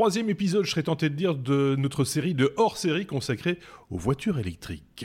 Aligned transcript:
troisième 0.00 0.30
épisode, 0.30 0.64
je 0.64 0.70
serais 0.70 0.84
tenté 0.84 1.10
de 1.10 1.14
dire, 1.14 1.34
de 1.34 1.76
notre 1.76 2.04
série 2.04 2.32
de 2.32 2.54
hors-série 2.56 3.04
consacrée 3.04 3.58
aux 3.90 3.98
voitures 3.98 4.38
électriques. 4.38 5.04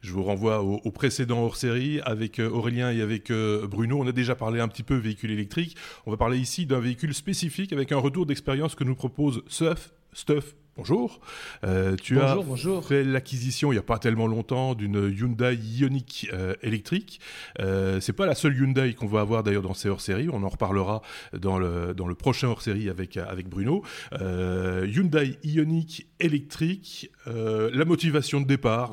Je 0.00 0.12
vous 0.12 0.24
renvoie 0.24 0.60
au, 0.60 0.90
précédent 0.90 1.44
hors-série 1.44 2.00
avec 2.00 2.40
euh, 2.40 2.50
Aurélien 2.50 2.90
et 2.90 3.00
avec 3.00 3.30
euh, 3.30 3.68
Bruno. 3.68 4.00
On 4.00 4.08
a 4.08 4.12
déjà 4.12 4.34
parlé 4.34 4.58
un 4.58 4.66
petit 4.66 4.82
peu 4.82 4.96
véhicule 4.96 5.30
électrique. 5.30 5.76
On 6.04 6.10
va 6.10 6.16
parler 6.16 6.38
ici 6.38 6.66
d'un 6.66 6.80
véhicule 6.80 7.14
spécifique 7.14 7.72
avec 7.72 7.92
un 7.92 7.98
retour 7.98 8.26
d'expérience 8.26 8.74
que 8.74 8.82
nous 8.82 8.96
propose 8.96 9.44
Stuff, 9.46 9.92
Stuff 10.12 10.56
Bonjour. 10.78 11.20
Euh, 11.64 11.96
tu 11.96 12.18
as 12.18 12.34
fait 12.80 13.04
l'acquisition 13.04 13.72
il 13.72 13.74
n'y 13.74 13.78
a 13.78 13.82
pas 13.82 13.98
tellement 13.98 14.26
longtemps 14.26 14.74
d'une 14.74 15.14
Hyundai 15.14 15.54
Ioniq 15.54 16.30
euh, 16.32 16.54
électrique. 16.62 17.20
Euh, 17.60 18.00
c'est 18.00 18.14
pas 18.14 18.24
la 18.24 18.34
seule 18.34 18.56
Hyundai 18.56 18.94
qu'on 18.94 19.06
va 19.06 19.20
avoir 19.20 19.42
d'ailleurs 19.42 19.60
dans 19.60 19.74
ces 19.74 19.90
hors-séries. 19.90 20.30
On 20.32 20.42
en 20.42 20.48
reparlera 20.48 21.02
dans 21.38 21.58
le, 21.58 21.92
dans 21.92 22.06
le 22.06 22.14
prochain 22.14 22.48
hors-série 22.48 22.88
avec, 22.88 23.18
avec 23.18 23.50
Bruno. 23.50 23.82
Euh, 24.18 24.88
Hyundai 24.90 25.36
Ioniq 25.44 26.06
électrique. 26.20 27.10
la 27.26 27.84
motivation 27.84 28.40
de 28.40 28.46
départ, 28.46 28.92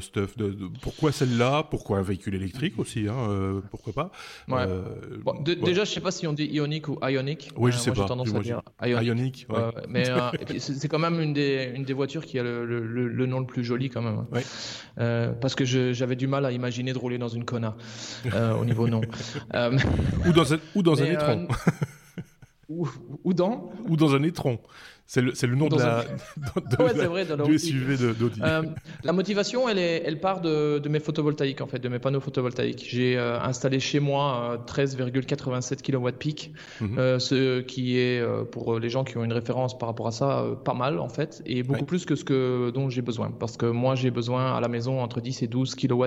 Stuff. 0.00 0.36
De, 0.36 0.56
pourquoi 0.82 1.12
celle-là? 1.12 1.62
Pourquoi 1.62 1.98
un 1.98 2.02
véhicule 2.02 2.34
électrique 2.34 2.76
aussi 2.78 3.06
hein, 3.08 3.62
Pourquoi 3.70 3.92
pas? 3.92 4.10
Déjà, 5.44 5.84
je 5.84 5.92
sais 5.92 6.00
pas 6.00 6.10
si 6.10 6.26
on 6.26 6.32
dit 6.32 6.46
Ioniq 6.46 6.88
ou 6.88 6.98
Ioniq. 7.06 7.50
Oui, 7.56 7.70
je 7.70 7.78
sais 7.78 7.92
pas. 7.92 8.06
tendance 8.06 8.34
à 8.34 8.40
dire 8.40 8.62
Ioniq. 8.82 9.46
mais 9.88 10.06
c'est 10.58 10.88
quand 10.88 10.98
même 10.98 11.19
une 11.20 11.32
des, 11.32 11.72
une 11.74 11.84
des 11.84 11.92
voitures 11.92 12.24
qui 12.24 12.38
a 12.38 12.42
le, 12.42 12.64
le, 12.64 13.26
nom 13.26 13.40
le 13.40 13.46
plus 13.46 13.64
joli 13.64 13.90
quand 13.90 14.02
même. 14.02 14.24
Euh, 14.98 15.32
parce 15.32 15.54
que 15.54 15.64
j'avais 15.64 16.16
du 16.16 16.26
mal 16.26 16.44
à 16.44 16.52
imaginer 16.52 16.92
de 16.92 16.98
rouler 16.98 17.18
dans 17.18 17.28
une 17.28 17.44
Kona 17.44 17.76
euh, 18.34 18.54
au 18.54 18.64
niveau 18.64 18.88
nom. 18.88 19.00
Euh, 19.54 19.78
ou 20.26 20.32
dans 20.32 20.54
un, 20.54 20.58
ou 20.74 20.82
dans 20.82 21.02
un 21.02 21.06
étron. 21.06 21.48
ou, 22.68 23.34
dans 23.34 23.70
Ou 23.88 23.96
dans 23.96 24.14
un 24.14 24.22
étron. 24.22 24.58
C'est 25.12 25.22
le, 25.22 25.32
le, 25.32 25.56
nom 25.56 25.66
de 25.66 25.76
la, 25.76 26.04
vrai, 27.08 27.26
du 27.44 27.58
SUV 27.58 28.14
d'Audi. 28.14 28.40
Euh, 28.44 28.62
la 29.02 29.12
motivation, 29.12 29.68
elle, 29.68 29.78
est, 29.78 30.04
elle 30.06 30.20
part 30.20 30.40
de, 30.40 30.78
de, 30.78 30.88
mes 30.88 31.00
photovoltaïques, 31.00 31.60
en 31.60 31.66
fait, 31.66 31.80
de 31.80 31.88
mes 31.88 31.98
panneaux 31.98 32.20
photovoltaïques. 32.20 32.86
J'ai 32.88 33.18
euh, 33.18 33.40
installé 33.40 33.80
chez 33.80 33.98
moi 33.98 34.64
13,87 34.68 35.82
kW 35.82 36.10
peak, 36.16 36.52
ce 36.78 37.60
qui 37.62 37.98
est, 37.98 38.20
euh, 38.20 38.44
pour 38.44 38.78
les 38.78 38.88
gens 38.88 39.02
qui 39.02 39.16
ont 39.16 39.24
une 39.24 39.32
référence 39.32 39.76
par 39.76 39.88
rapport 39.88 40.06
à 40.06 40.12
ça, 40.12 40.44
pas 40.64 40.74
mal, 40.74 41.00
en 41.00 41.08
fait, 41.08 41.42
et 41.44 41.64
beaucoup 41.64 41.86
plus 41.86 42.04
que 42.04 42.14
ce 42.14 42.22
que, 42.22 42.70
dont 42.70 42.88
j'ai 42.88 43.02
besoin. 43.02 43.32
Parce 43.32 43.56
que 43.56 43.66
moi, 43.66 43.96
j'ai 43.96 44.12
besoin 44.12 44.54
à 44.54 44.60
la 44.60 44.68
maison 44.68 45.02
entre 45.02 45.20
10 45.20 45.42
et 45.42 45.48
12 45.48 45.74
kW 45.74 46.04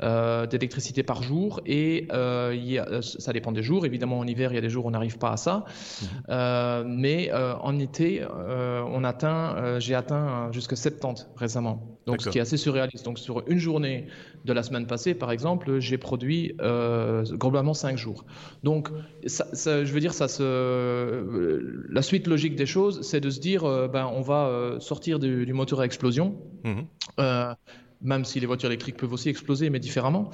euh, 0.00 0.46
d'électricité 0.46 1.02
par 1.02 1.24
jour 1.24 1.60
et 1.66 2.06
euh, 2.12 2.54
y 2.56 2.78
a, 2.78 3.02
ça 3.02 3.32
dépend 3.32 3.50
des 3.50 3.64
jours. 3.64 3.84
Évidemment, 3.84 4.20
en 4.20 4.26
hiver, 4.26 4.52
il 4.52 4.54
y 4.54 4.58
a 4.58 4.60
des 4.60 4.70
jours 4.70 4.84
où 4.84 4.88
on 4.88 4.92
n'arrive 4.92 5.18
pas 5.18 5.32
à 5.32 5.36
ça, 5.36 5.64
mhm. 5.66 6.08
euh, 6.28 6.84
mais 6.86 7.30
euh, 7.32 7.56
en 7.56 7.78
été, 7.80 8.22
euh, 8.22 8.84
on 8.86 9.02
atteint, 9.02 9.80
j'ai 9.80 9.96
atteint 9.96 10.52
jusqu'à 10.52 10.76
70 10.76 11.30
récemment. 11.36 11.98
Donc, 12.06 12.22
ce 12.22 12.30
qui 12.30 12.38
est 12.38 12.40
assez 12.40 12.56
surréaliste. 12.56 13.04
Donc, 13.04 13.18
sur 13.18 13.42
une 13.48 13.58
journée 13.58 14.06
de 14.44 14.52
la 14.52 14.62
semaine 14.62 14.86
passée, 14.86 15.14
par 15.14 15.32
exemple, 15.32 15.80
j'ai 15.80 15.98
produit 15.98 16.54
globalement 16.58 17.74
5 17.74 17.98
jours. 17.98 18.24
Donc, 18.62 18.90
ça, 19.26 19.46
ça, 19.52 19.84
je 19.84 19.92
veux 19.92 20.00
dire, 20.00 20.14
ça 20.14 20.28
se, 20.28 21.90
la 21.90 22.02
suite 22.02 22.28
logique 22.28 22.54
des 22.54 22.66
choses, 22.66 23.02
c'est 23.02 23.20
de 23.20 23.30
se 23.30 23.40
dire, 23.40 23.62
ben, 23.88 24.08
on 24.14 24.20
va 24.20 24.76
sortir 24.78 25.18
du, 25.18 25.44
du 25.44 25.52
moteur 25.52 25.80
à 25.80 25.84
explosion. 25.84 26.36
Mmh 26.62 26.82
même 28.00 28.24
si 28.24 28.38
les 28.40 28.46
voitures 28.46 28.68
électriques 28.68 28.96
peuvent 28.96 29.12
aussi 29.12 29.28
exploser, 29.28 29.70
mais 29.70 29.80
différemment, 29.80 30.30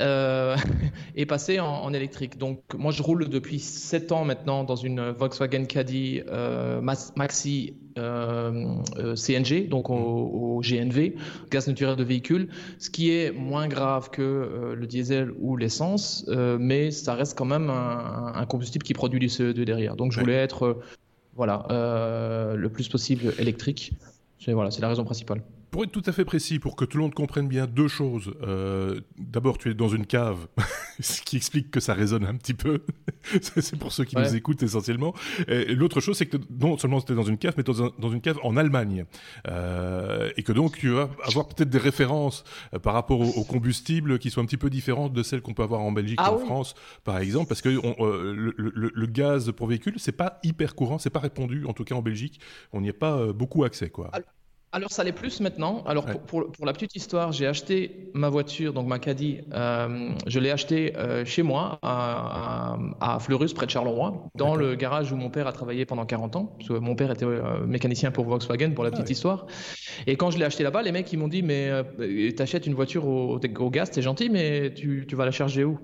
euh, 0.00 0.56
et 1.16 1.26
passer 1.26 1.60
en, 1.60 1.92
électrique. 1.92 2.38
Donc, 2.38 2.60
moi, 2.76 2.92
je 2.92 3.02
roule 3.02 3.28
depuis 3.28 3.58
7 3.58 4.12
ans 4.12 4.24
maintenant 4.24 4.64
dans 4.64 4.76
une 4.76 5.10
Volkswagen 5.10 5.64
Caddy 5.64 6.22
euh, 6.28 6.80
Maxi 6.80 7.74
euh, 7.98 8.76
euh 8.98 9.14
CNG, 9.14 9.68
donc 9.68 9.90
au, 9.90 9.94
au, 9.94 10.60
GNV, 10.60 11.14
gaz 11.50 11.66
naturel 11.66 11.96
de 11.96 12.04
véhicule, 12.04 12.48
ce 12.78 12.90
qui 12.90 13.10
est 13.10 13.32
moins 13.32 13.66
grave 13.66 14.10
que 14.10 14.74
le 14.76 14.86
diesel 14.86 15.32
ou 15.38 15.56
l'essence, 15.56 16.24
mais 16.28 16.90
ça 16.90 17.14
reste 17.14 17.36
quand 17.36 17.44
même 17.44 17.70
un, 17.70 18.32
un, 18.34 18.46
combustible 18.46 18.84
qui 18.84 18.94
produit 18.94 19.20
du 19.20 19.26
CO2 19.26 19.64
derrière. 19.64 19.96
Donc, 19.96 20.12
je 20.12 20.20
voulais 20.20 20.34
être 20.34 20.80
voilà, 21.34 21.66
le 22.56 22.68
plus 22.68 22.88
possible 22.88 23.32
électrique. 23.38 23.92
C'est 24.38 24.52
voilà, 24.52 24.70
la 24.80 24.88
raison 24.88 25.04
principale. 25.04 25.42
Pour 25.70 25.84
être 25.84 25.92
tout 25.92 26.02
à 26.06 26.12
fait 26.12 26.24
précis, 26.24 26.58
pour 26.58 26.74
que 26.74 26.84
tout 26.84 26.96
le 26.96 27.04
monde 27.04 27.14
comprenne 27.14 27.46
bien 27.46 27.66
deux 27.66 27.86
choses. 27.86 28.32
Euh, 28.42 29.00
d'abord, 29.18 29.56
tu 29.56 29.70
es 29.70 29.74
dans 29.74 29.88
une 29.88 30.04
cave, 30.04 30.48
ce 31.00 31.22
qui 31.22 31.36
explique 31.36 31.70
que 31.70 31.78
ça 31.78 31.94
résonne 31.94 32.24
un 32.24 32.34
petit 32.34 32.54
peu. 32.54 32.82
c'est 33.40 33.78
pour 33.78 33.92
ceux 33.92 34.04
qui 34.04 34.16
nous 34.16 34.34
écoutent 34.34 34.62
essentiellement. 34.62 35.14
L'autre 35.48 36.00
chose, 36.00 36.16
c'est 36.16 36.26
que 36.26 36.38
non 36.50 36.76
seulement 36.76 37.00
tu 37.00 37.12
es 37.12 37.14
dans 37.14 37.22
une 37.22 37.38
cave, 37.38 37.54
mais 37.56 37.62
dans, 37.62 37.90
dans 37.98 38.10
une 38.10 38.20
cave 38.20 38.38
en 38.42 38.56
Allemagne. 38.56 39.04
Euh, 39.48 40.30
et 40.36 40.42
que 40.42 40.52
donc 40.52 40.76
tu 40.76 40.88
vas 40.88 41.08
avoir 41.24 41.46
peut-être 41.46 41.70
des 41.70 41.78
références 41.78 42.44
euh, 42.74 42.78
par 42.78 42.94
rapport 42.94 43.20
au, 43.20 43.44
combustible 43.44 44.18
qui 44.18 44.30
soient 44.30 44.42
un 44.42 44.46
petit 44.46 44.56
peu 44.56 44.70
différentes 44.70 45.12
de 45.12 45.22
celles 45.22 45.42
qu'on 45.42 45.54
peut 45.54 45.62
avoir 45.62 45.80
en 45.80 45.92
Belgique 45.92 46.20
ou 46.20 46.24
ah 46.24 46.32
en 46.32 46.38
France, 46.38 46.74
par 47.04 47.18
exemple. 47.18 47.48
Parce 47.48 47.62
que 47.62 47.68
le, 47.68 48.54
le, 48.56 49.06
gaz 49.06 49.52
pour 49.52 49.66
véhicule, 49.66 49.94
c'est 49.98 50.12
pas 50.12 50.38
hyper 50.42 50.74
courant, 50.74 50.98
c'est 50.98 51.10
pas 51.10 51.20
répandu, 51.20 51.64
en 51.66 51.72
tout 51.72 51.84
cas 51.84 51.94
en 51.94 52.02
Belgique. 52.02 52.40
On 52.72 52.80
n'y 52.80 52.90
a 52.90 52.94
pas 52.94 53.32
beaucoup 53.32 53.64
accès, 53.64 53.90
quoi. 53.90 54.10
Alors 54.12 54.28
ça 54.88 55.04
l'est 55.04 55.12
plus 55.12 55.40
maintenant. 55.40 55.82
Alors 55.86 56.06
pour, 56.06 56.50
pour, 56.52 56.66
la 56.66 56.72
petite 56.72 56.94
histoire, 56.94 57.32
j'ai 57.32 57.46
acheté 57.46 58.10
ma 58.14 58.28
voiture, 58.28 58.72
donc 58.72 58.86
ma 58.86 58.98
Caddy, 58.98 59.40
euh, 59.52 60.10
je 60.26 60.38
l'ai 60.38 60.50
acheté 60.50 60.96
euh, 60.96 61.24
chez 61.24 61.42
moi 61.42 61.78
à, 61.82 62.76
à, 63.00 63.18
Fleurus, 63.18 63.52
près 63.52 63.66
de 63.66 63.70
Charleroi, 63.70 64.28
dans 64.36 64.54
le 64.54 64.76
garage 64.76 65.10
où 65.12 65.16
mon 65.16 65.28
père 65.28 65.46
a 65.48 65.52
travaillé 65.52 65.84
pendant 65.86 66.06
40 66.06 66.36
ans. 66.36 66.54
Parce 66.58 66.68
que 66.68 66.74
mon 66.74 66.94
père 66.94 67.10
était 67.10 67.24
euh, 67.24 67.66
mécanicien 67.66 68.12
pour 68.12 68.26
Volkswagen, 68.26 68.70
pour 68.70 68.84
la 68.84 68.90
ah 68.92 68.92
petite 68.92 69.10
histoire. 69.10 69.46
Et 70.06 70.16
quand 70.16 70.30
je 70.30 70.38
l'ai 70.38 70.44
acheté 70.44 70.62
là-bas, 70.62 70.82
les 70.82 70.92
mecs 70.92 71.12
ils 71.12 71.18
m'ont 71.18 71.28
dit 71.28 71.42
mais 71.42 71.70
t'achètes 72.36 72.66
une 72.66 72.74
voiture 72.74 73.06
au, 73.06 73.38
au 73.38 73.70
gaz, 73.70 73.90
t'es 73.90 74.02
gentil, 74.02 74.30
mais 74.30 74.72
tu, 74.72 75.04
tu, 75.08 75.16
vas 75.16 75.24
la 75.24 75.32
charger 75.32 75.64
où? 75.64 75.78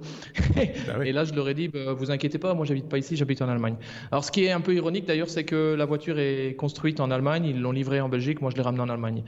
Bah 0.86 1.04
Et 1.04 1.12
là 1.12 1.24
je 1.24 1.34
leur 1.34 1.48
ai 1.48 1.54
dit 1.54 1.68
bah, 1.68 1.92
vous 1.92 2.10
inquiétez 2.10 2.38
pas, 2.38 2.54
moi 2.54 2.64
j'habite 2.64 2.88
pas 2.88 2.98
ici, 2.98 3.16
j'habite 3.16 3.42
en 3.42 3.48
Allemagne. 3.48 3.76
Alors 4.12 4.24
ce 4.24 4.30
qui 4.30 4.44
est 4.44 4.52
un 4.52 4.60
peu 4.60 4.74
ironique 4.74 5.06
d'ailleurs, 5.06 5.28
c'est 5.28 5.44
que 5.44 5.74
la 5.74 5.84
voiture 5.84 6.18
est 6.18 6.54
construite 6.56 7.00
en 7.00 7.10
Allemagne, 7.10 7.44
ils 7.46 7.60
l'ont 7.60 7.72
livrée 7.72 8.00
en 8.00 8.08
Belgique, 8.08 8.40
moi 8.40 8.50
je 8.50 8.56
l'ai 8.56 8.62
ramenée 8.62 8.75
en 8.80 8.88
Allemagne. 8.88 9.22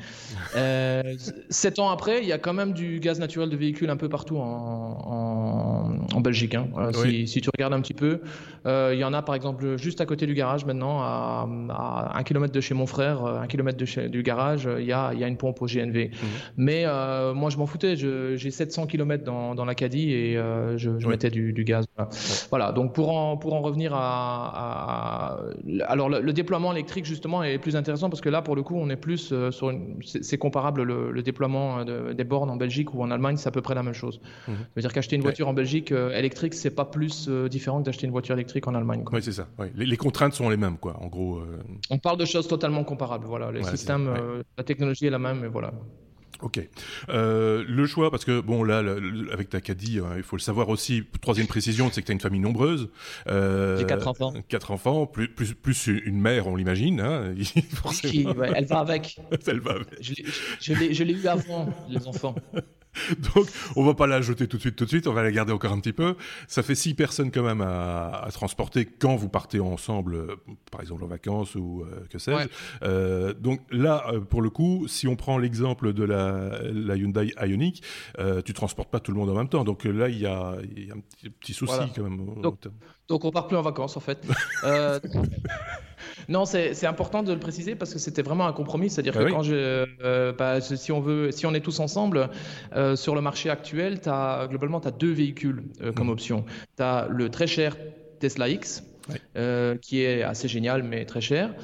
Euh, 0.57 1.03
sept 1.51 1.79
ans 1.79 1.91
après, 1.91 2.21
il 2.23 2.29
y 2.29 2.33
a 2.33 2.39
quand 2.39 2.53
même 2.53 2.73
du 2.73 3.01
gaz 3.01 3.19
naturel 3.19 3.49
de 3.51 3.57
véhicule 3.57 3.91
un 3.91 3.97
peu 3.97 4.09
partout 4.09 4.37
en, 4.37 5.97
en, 6.13 6.21
Belgique. 6.21 6.55
Hein. 6.55 6.67
si, 6.95 7.27
si, 7.27 7.41
tu 7.41 7.49
regardes 7.57 7.73
un 7.73 7.81
petit 7.81 7.95
peu, 7.95 8.21
euh, 8.67 8.91
il 8.93 8.99
y 8.99 9.05
en 9.05 9.15
a 9.15 9.23
par 9.23 9.35
exemple 9.35 9.77
juste 9.77 10.01
à 10.01 10.07
côté 10.07 10.27
du 10.27 10.35
garage 10.35 10.65
maintenant, 10.65 11.01
à, 11.01 11.49
à 11.71 12.19
un 12.19 12.23
kilomètre 12.25 12.53
de 12.53 12.61
chez 12.61 12.75
mon 12.75 12.87
frère, 12.87 13.25
un 13.25 13.47
kilomètre 13.47 13.79
de 13.79 13.85
chez, 13.85 14.09
du 14.09 14.23
garage, 14.23 14.69
il 14.79 14.85
y 14.85 14.93
a, 14.93 15.13
il 15.15 15.21
y 15.21 15.25
a 15.25 15.29
une 15.29 15.37
pompe 15.37 15.63
au 15.63 15.67
GNV. 15.67 16.11
Mhm. 16.11 16.29
Mais 16.57 16.83
euh, 16.87 17.35
moi, 17.35 17.51
je 17.51 17.57
m'en 17.57 17.67
foutais. 17.67 17.97
J'ai 17.97 18.51
700 18.51 18.87
km 18.87 19.25
dans, 19.25 19.55
dans 19.55 19.65
l'Acadie 19.65 20.13
et 20.13 20.35
je, 20.35 20.99
je 20.99 21.09
mettais 21.09 21.31
du, 21.31 21.53
du 21.53 21.65
gaz. 21.65 21.87
Voilà. 22.51 22.73
Donc 22.73 22.95
pour 22.95 23.11
en, 23.11 23.37
pour 23.37 23.55
en 23.55 23.61
revenir 23.61 23.95
à, 23.95 23.99
à 23.99 25.39
alors 25.87 26.09
le, 26.09 26.21
le, 26.21 26.33
déploiement 26.33 26.73
électrique 26.73 27.05
justement 27.05 27.43
est 27.43 27.59
plus 27.59 27.77
intéressant 27.77 28.11
parce 28.11 28.21
que 28.21 28.29
là, 28.29 28.43
pour 28.43 28.57
le 28.57 28.63
coup, 28.63 28.77
on 28.77 28.89
est 28.91 28.97
plus 28.97 29.33
sur 29.51 29.71
une 29.71 29.99
c'est 30.05 30.39
comparable 30.39 30.83
le, 30.83 31.23
déploiement 31.23 31.85
des 31.85 32.25
bornes 32.25 32.51
en 32.51 32.57
Belgique 32.57 32.95
ou 32.95 33.03
en 33.03 33.11
Allemagne, 33.11 33.37
c'est 33.37 33.49
à 33.49 33.53
peu 33.53 33.63
près 33.63 33.75
la 33.75 33.83
même 33.83 33.95
chose. 33.95 34.21
Mhm. 34.47 34.55
Ça 34.57 34.65
veut 34.77 34.83
dire 34.83 34.93
qu'acheter 34.93 35.17
une 35.17 35.23
voiture 35.23 35.49
en 35.49 35.53
Belgique 35.53 35.93
euh, 35.93 36.11
électrique, 36.13 36.55
c'est 36.55 36.71
pas 36.71 36.85
plus 36.85 37.27
euh, 37.29 37.49
différent 37.49 37.81
que 37.81 37.87
d'acheter 37.87 38.07
une 38.07 38.13
voiture 38.13 38.35
électrique 38.35 38.67
en 38.67 38.75
Allemagne. 38.75 39.05
Oui, 39.13 39.21
c'est 39.23 39.33
ça. 39.33 39.49
Les, 39.75 39.97
contraintes 39.97 40.35
sont 40.35 40.49
les 40.49 40.57
mêmes, 40.57 40.79
quoi. 40.79 40.97
En 41.01 41.07
gros. 41.07 41.39
Euh. 41.39 41.59
On 41.91 41.99
parle 41.99 42.19
de 42.19 42.25
choses 42.25 42.49
totalement 42.49 42.85
comparables. 42.85 43.27
Voilà, 43.27 43.51
les 43.53 43.63
systèmes, 43.65 44.11
la 44.57 44.65
technologie 44.65 45.07
est 45.07 45.11
la 45.11 45.19
même, 45.19 45.41
mais 45.41 45.49
voilà. 45.49 45.73
Ok. 46.41 46.61
Euh, 47.09 47.65
le 47.67 47.87
choix, 47.87 48.11
parce 48.11 48.25
que 48.25 48.41
bon 48.41 48.63
là, 48.63 48.79
avec 49.33 49.49
ta 49.49 49.61
caddie, 49.61 49.99
hein, 49.99 50.15
il 50.17 50.23
faut 50.23 50.37
le 50.37 50.41
savoir 50.41 50.69
aussi. 50.69 51.03
Troisième 51.21 51.47
précision, 51.47 51.91
c'est 51.93 52.01
que 52.01 52.07
tu 52.07 52.13
as 52.13 52.15
une 52.15 52.21
famille 52.21 52.41
nombreuse. 52.41 52.91
Euh, 53.29 53.79
J'ai 53.79 53.87
quatre 53.87 54.07
enfants. 54.07 54.33
Quatre 54.49 54.71
enfants, 54.71 55.07
plus 55.07 55.29
plus, 55.29 55.55
plus 55.55 55.87
une 55.87 56.21
mère, 56.21 56.47
on 56.47 56.57
l'imagine. 56.57 57.01
Hein, 57.01 57.35
elle 58.55 58.67
va 58.67 58.79
avec. 58.79 59.19
elle 59.47 59.61
va 59.61 59.73
avec. 59.73 59.89
Je, 60.01 60.15
je 60.61 61.05
l'ai 61.05 61.15
eu 61.15 61.27
avant 61.27 61.69
les 61.89 62.07
enfants. 62.07 62.35
Donc, 63.35 63.47
on 63.77 63.85
va 63.85 63.95
pas 63.95 64.07
la 64.07 64.21
jeter 64.21 64.47
tout 64.49 64.57
de 64.57 64.63
suite, 64.63 64.77
tout 64.77 64.85
de 64.85 64.89
suite. 64.89 65.07
On 65.07 65.13
va 65.13 65.23
la 65.23 65.31
garder 65.31 65.53
encore 65.53 65.73
un 65.73 65.81
petit 65.81 65.93
peu. 65.93 66.17
Ça 66.47 66.63
fait 66.63 66.75
six 66.75 66.95
personnes 66.95 67.31
quand 67.31 67.43
même 67.43 67.61
à, 67.61 68.29
transporter 68.33 68.85
quand 68.85 69.17
vous 69.17 69.29
partez 69.29 69.61
ensemble, 69.61 70.15
euh, 70.15 70.37
par 70.71 70.81
exemple 70.81 71.03
en 71.05 71.09
vacances 71.09 71.55
ou 71.55 71.83
euh, 71.83 72.07
que 72.11 72.19
sais-je. 72.19 72.49
Euh, 72.83 73.35
donc 73.35 73.61
là, 73.71 74.13
pour 74.31 74.43
le 74.43 74.51
coup, 74.51 74.87
si 74.89 75.09
on 75.09 75.17
prend 75.17 75.39
l'exemple 75.39 75.93
de 75.93 76.05
la, 76.05 76.61
la, 76.63 76.97
Hyundai 76.97 77.33
Ioniq, 77.41 77.83
tu 78.45 78.53
transportes 78.53 78.91
pas 78.91 79.01
tout 79.01 79.13
le 79.13 79.19
monde 79.19 79.31
en 79.31 79.35
même 79.35 79.49
temps. 79.49 79.65
Donc 79.65 79.85
là, 79.85 80.09
il 80.09 80.19
y 80.19 80.27
a, 80.27 80.51
un 80.51 81.01
petit, 81.41 81.53
souci 81.53 81.73
quand 81.95 82.03
même. 82.03 82.41
Donc, 82.41 82.61
donc, 83.09 83.25
on 83.25 83.31
part 83.31 83.47
plus 83.47 83.57
en 83.57 83.63
vacances 83.63 83.97
en 83.97 84.01
fait. 84.01 84.19
Non, 86.29 86.45
c'est 86.45 86.87
important 86.87 87.23
de 87.23 87.33
le 87.33 87.39
préciser 87.39 87.75
parce 87.75 87.93
que 87.95 87.99
c'était 87.99 88.21
vraiment 88.21 88.47
un 88.47 88.53
compromis. 88.53 88.91
C'est-à-dire 88.91 89.15
bah 89.15 89.25
que 89.25 89.31
quand 89.31 89.43
je, 89.43 89.87
euh, 90.05 90.33
bah, 90.33 90.61
si 90.61 90.93
on 90.93 91.01
veut, 91.01 91.33
si 91.33 91.47
on 91.47 91.55
est 91.55 91.61
tous 91.61 91.81
ensemble 91.81 92.29
euh, 92.75 92.97
sur 92.97 93.15
le 93.15 93.23
marché 93.23 93.49
actuel, 93.49 93.99
as, 94.05 94.47
globalement, 94.49 94.81
tu 94.81 94.89
as 94.89 94.91
deux 94.91 95.13
véhicules 95.13 95.63
euh, 95.81 95.91
comme 95.91 96.09
mmh. 96.09 96.11
option. 96.11 96.45
Tu 96.77 96.83
as 96.83 97.07
le 97.09 97.31
très 97.31 97.47
cher 97.47 97.77
Tesla 98.21 98.49
X 98.51 98.83
euh, 99.37 99.77
qui 99.77 100.03
est 100.03 100.23
assez 100.23 100.49
génial 100.49 100.83
mais 100.83 101.05
très 101.05 101.21
cher. 101.21 101.55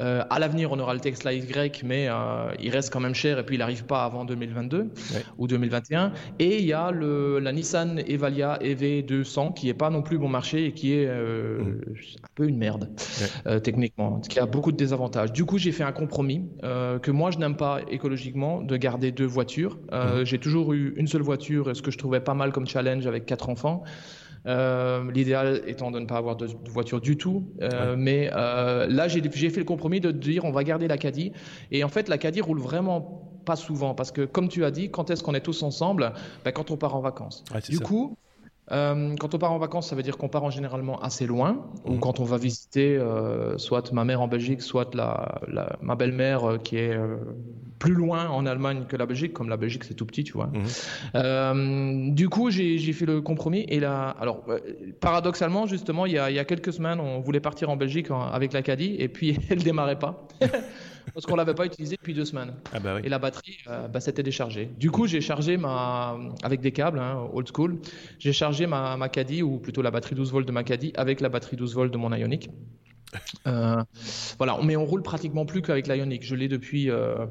Euh, 0.00 0.24
à 0.30 0.38
l'avenir, 0.38 0.72
on 0.72 0.78
aura 0.78 0.94
le 0.94 1.00
Tesla 1.00 1.32
Y, 1.32 1.82
mais 1.84 2.08
euh, 2.08 2.52
il 2.60 2.70
reste 2.70 2.92
quand 2.92 3.00
même 3.00 3.14
cher 3.14 3.38
et 3.38 3.44
puis 3.44 3.56
il 3.56 3.58
n'arrive 3.58 3.84
pas 3.84 4.04
avant 4.04 4.24
2022 4.24 4.90
ou 5.38 5.46
2021. 5.46 6.12
Et 6.38 6.58
il 6.58 6.64
y 6.64 6.72
a 6.72 6.90
le, 6.90 7.38
la 7.38 7.52
Nissan 7.52 7.98
Evalia 8.06 8.58
EV200 8.62 9.54
qui 9.54 9.66
n'est 9.66 9.74
pas 9.74 9.90
non 9.90 10.02
plus 10.02 10.18
bon 10.18 10.28
marché 10.28 10.66
et 10.66 10.72
qui 10.72 10.92
est 10.92 11.06
mm. 11.06 11.80
un 12.22 12.28
peu 12.34 12.46
une 12.48 12.58
merde 12.58 12.90
techniquement, 13.62 14.20
qui 14.20 14.38
a 14.38 14.46
beaucoup 14.46 14.72
de 14.72 14.76
désavantages. 14.76 15.32
Du 15.32 15.44
coup, 15.44 15.58
j'ai 15.58 15.72
fait 15.72 15.84
un 15.84 15.92
compromis 15.92 16.48
que 16.62 17.10
moi 17.10 17.30
je 17.30 17.38
n'aime 17.38 17.56
pas 17.56 17.80
écologiquement 17.90 18.62
de 18.62 18.76
garder 18.76 19.12
deux 19.12 19.26
voitures. 19.26 19.78
Mm. 19.92 20.24
J'ai 20.24 20.38
toujours 20.38 20.72
eu 20.72 20.94
une 20.96 21.06
seule 21.06 21.22
voiture, 21.22 21.74
ce 21.74 21.82
que 21.82 21.90
je 21.90 21.98
trouvais 21.98 22.20
pas 22.20 22.34
mal 22.34 22.52
comme 22.52 22.66
challenge 22.66 23.06
avec 23.06 23.26
quatre 23.26 23.48
enfants. 23.48 23.84
Euh, 24.46 25.10
l'idéal 25.10 25.62
étant 25.66 25.90
de 25.90 25.98
ne 25.98 26.04
pas 26.04 26.18
avoir 26.18 26.36
de, 26.36 26.48
voiture 26.68 27.00
du 27.00 27.16
tout. 27.16 27.44
Euh, 27.62 27.96
mais 27.96 28.30
euh, 28.34 28.86
là, 28.86 29.08
j'ai 29.08 29.22
fait 29.30 29.60
le 29.60 29.64
compromis 29.64 30.00
de 30.00 30.10
dire 30.10 30.44
on 30.44 30.52
va 30.52 30.64
garder 30.64 30.86
la 30.86 30.98
Caddy. 30.98 31.32
Et 31.70 31.82
en 31.82 31.88
fait, 31.88 32.08
la 32.08 32.18
Caddy 32.18 32.40
roule 32.40 32.60
vraiment 32.60 33.30
pas 33.46 33.56
souvent 33.56 33.94
parce 33.94 34.12
que, 34.12 34.22
comme 34.22 34.48
tu 34.48 34.64
as 34.64 34.70
dit, 34.70 34.90
quand 34.90 35.10
est-ce 35.10 35.22
qu'on 35.22 35.34
est 35.34 35.40
tous 35.40 35.62
ensemble? 35.62 36.12
Ben, 36.44 36.52
Quand 36.52 36.70
on 36.70 36.76
part 36.76 36.94
en 36.94 37.00
vacances. 37.00 37.44
du 37.68 37.80
coup, 37.80 38.16
euh, 38.72 39.14
quand 39.20 39.34
on 39.34 39.38
part 39.38 39.52
en 39.52 39.58
vacances, 39.58 39.88
ça 39.88 39.96
veut 39.96 40.02
dire 40.02 40.16
qu'on 40.16 40.28
part 40.28 40.44
en 40.44 40.50
généralement 40.50 41.00
assez 41.00 41.26
loin, 41.26 41.66
ou 41.84 41.92
mhm. 41.92 42.00
quand 42.00 42.20
on 42.20 42.24
va 42.24 42.38
visiter 42.38 42.96
euh, 42.96 43.58
soit 43.58 43.92
ma 43.92 44.04
mère 44.04 44.22
en 44.22 44.28
Belgique, 44.28 44.62
soit 44.62 44.94
la, 44.94 45.40
ma 45.82 45.96
belle-mère 45.96 46.44
euh, 46.44 46.58
qui 46.58 46.76
est 46.76 46.98
plus 47.84 47.94
loin 47.94 48.28
en 48.30 48.46
Allemagne 48.46 48.84
que 48.88 48.96
la 48.96 49.04
Belgique, 49.04 49.34
comme 49.34 49.50
la 49.50 49.58
Belgique 49.58 49.84
c'est 49.84 49.92
tout 49.92 50.06
petit, 50.06 50.24
tu 50.24 50.32
vois. 50.32 50.50
Mhm. 51.14 52.14
du 52.14 52.30
coup, 52.30 52.50
j'ai 52.50 52.92
fait 52.92 53.04
le 53.04 53.20
compromis 53.20 53.66
et 53.68 53.78
là, 53.78 54.16
alors 54.18 54.42
paradoxalement, 55.00 55.66
justement, 55.66 56.06
il 56.06 56.12
y, 56.12 56.18
a, 56.18 56.30
il 56.30 56.36
y, 56.36 56.38
a, 56.38 56.44
quelques 56.44 56.72
semaines, 56.72 56.98
on 56.98 57.20
voulait 57.20 57.40
partir 57.40 57.68
en 57.68 57.76
Belgique 57.76 58.08
avec 58.32 58.54
la 58.54 58.62
Caddy 58.62 58.96
et 58.98 59.08
puis 59.08 59.38
elle 59.50 59.62
démarrait 59.62 59.98
pas. 59.98 60.26
parce 61.12 61.26
qu'on 61.26 61.36
l'avait 61.36 61.54
pas 61.54 61.66
utilisé 61.66 61.96
depuis 61.96 62.14
deux 62.14 62.24
semaines. 62.24 62.54
Ah 62.72 62.80
bah 62.80 63.00
et 63.04 63.08
la 63.10 63.18
batterie, 63.18 63.58
euh, 63.68 63.86
bah, 63.88 64.00
s'était 64.00 64.22
déchargée. 64.22 64.70
Du 64.78 64.90
coup, 64.90 65.06
j'ai 65.06 65.20
chargé 65.20 65.58
ma, 65.58 66.16
avec 66.42 66.60
des 66.60 66.72
câbles, 66.72 66.98
hein, 66.98 67.28
old 67.34 67.48
school, 67.54 67.78
j'ai 68.18 68.32
chargé 68.32 68.66
ma, 68.66 68.96
ma 68.96 69.10
Caddy, 69.10 69.42
ou 69.42 69.58
plutôt 69.58 69.82
la 69.82 69.90
batterie 69.90 70.14
12 70.14 70.32
volts 70.32 70.46
de 70.46 70.52
ma 70.52 70.64
Caddy, 70.64 70.92
avec 70.96 71.20
la 71.20 71.28
batterie 71.28 71.56
12 71.56 71.74
volts 71.74 71.92
de 71.92 71.98
mon 71.98 72.14
Ioniq. 72.14 72.48
Euh, 73.46 73.82
voilà, 74.38 74.58
mais 74.62 74.76
on 74.76 74.84
roule 74.84 75.02
pratiquement 75.02 75.46
plus 75.46 75.62
qu'avec 75.62 75.86
l'Ioniq. 75.86 76.22
Je 76.24 76.34
l'ai 76.34 76.48
depuis 76.48 76.90
euh, 76.90 77.26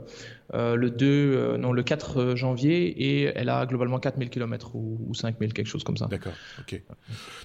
euh, 0.54 0.76
le 0.76 0.90
2, 0.90 1.58
non, 1.58 1.72
le 1.72 1.84
4 1.84 2.36
janvier 2.36 2.86
et 2.86 3.32
elle 3.36 3.50
a 3.50 3.66
globalement 3.66 4.00
4000 4.00 4.30
km 4.30 4.76
ou, 4.76 5.00
ou 5.08 5.14
5000, 5.14 5.54
quelque 5.54 5.68
chose 5.68 5.84
comme 5.84 5.98
ça. 5.98 6.08
D'accord, 6.08 6.34
ok. 6.60 6.82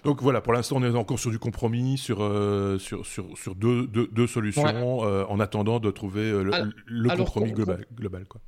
Donc 0.05 0.23
voilà, 0.23 0.41
pour 0.41 0.53
l'instant, 0.53 0.77
on 0.77 0.83
est 0.83 0.97
encore 0.97 1.19
sur 1.19 1.31
du 1.31 1.39
compromis, 1.39 1.99
sur, 1.99 2.19
sur, 2.79 3.07
sur, 3.07 3.37
sur 3.37 3.55
deux, 3.55 3.87
deux, 3.87 4.27
solutions, 4.27 5.01
en 5.01 5.41
attendant 5.41 5.81
de 5.81 5.91
trouver 5.91 6.31
le, 6.31 7.17
compromis 7.17 7.53
global, 7.53 7.87
global. 7.95 8.25
Quoi. 8.27 8.41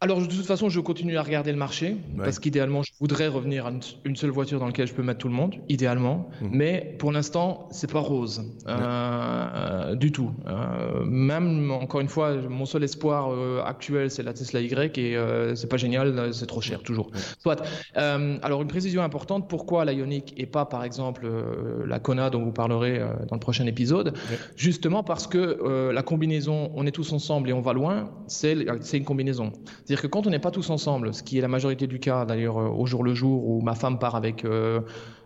Alors, 0.00 0.20
de 0.20 0.26
toute 0.26 0.46
façon, 0.46 0.68
je 0.68 0.78
continue 0.78 1.16
à 1.16 1.22
regarder 1.22 1.50
le 1.50 1.58
marché 1.58 1.96
parce 2.18 2.38
qu'idéalement, 2.38 2.84
je 2.84 2.92
voudrais 3.00 3.26
revenir 3.26 3.66
à 3.66 3.72
une 4.04 4.14
seule 4.14 4.30
voiture 4.30 4.60
dans 4.60 4.66
laquelle 4.66 4.86
je 4.86 4.94
peux 4.94 5.02
mettre 5.02 5.18
tout 5.18 5.26
le 5.28 5.34
monde, 5.34 5.56
idéalement. 5.68 6.28
Mhm. 6.40 6.50
Mais 6.52 6.96
pour 7.00 7.10
l'instant, 7.10 7.68
c'est 7.72 7.90
pas 7.90 7.98
rose 7.98 8.44
euh, 8.68 9.96
du 9.96 10.12
tout. 10.12 10.30
Euh, 10.46 11.04
même 11.04 11.72
encore 11.72 12.00
une 12.00 12.08
fois, 12.08 12.36
mon 12.48 12.64
seul 12.64 12.84
espoir 12.84 13.32
euh, 13.32 13.60
actuel, 13.64 14.12
c'est 14.12 14.22
la 14.22 14.34
Tesla 14.34 14.60
Y 14.60 14.98
et 14.98 15.16
euh, 15.16 15.56
c'est 15.56 15.66
pas 15.66 15.76
génial, 15.78 16.32
c'est 16.32 16.46
trop 16.46 16.60
cher 16.60 16.80
toujours. 16.84 17.10
Soit. 17.40 17.60
Euh, 17.96 18.38
alors, 18.42 18.62
une 18.62 18.68
précision 18.68 19.02
importante 19.02 19.48
pourquoi 19.48 19.84
la 19.84 19.94
Ioniq 19.94 20.32
et 20.36 20.46
pas, 20.46 20.64
par 20.64 20.84
exemple, 20.84 21.22
euh, 21.24 21.84
la 21.88 21.98
Kona 21.98 22.30
dont 22.30 22.44
vous 22.44 22.52
parlerez 22.52 23.00
dans 23.28 23.34
le 23.34 23.40
prochain 23.40 23.66
épisode? 23.66 24.16
Justement 24.54 25.02
parce 25.02 25.26
que 25.26 25.90
la 25.90 26.02
combinaison, 26.04 26.70
on 26.76 26.86
est 26.86 26.92
tous 26.92 27.12
ensemble 27.12 27.50
et 27.50 27.52
on 27.52 27.62
va 27.62 27.72
loin, 27.72 28.10
c'est 28.28 28.64
une 28.92 29.04
combinaison. 29.04 29.52
C'est-à-dire 29.88 30.02
que 30.02 30.08
quand 30.08 30.26
on 30.26 30.30
n'est 30.30 30.38
pas 30.38 30.50
tous 30.50 30.68
ensemble, 30.68 31.14
ce 31.14 31.22
qui 31.22 31.38
est 31.38 31.40
la 31.40 31.48
majorité 31.48 31.86
du 31.86 31.98
cas 31.98 32.26
d'ailleurs 32.26 32.58
euh, 32.58 32.68
au 32.68 32.84
jour 32.84 33.02
le 33.02 33.14
jour 33.14 33.48
où 33.48 33.62
ma 33.62 33.74
femme 33.74 33.98
part 33.98 34.16
avec 34.16 34.44
euh, 34.44 34.80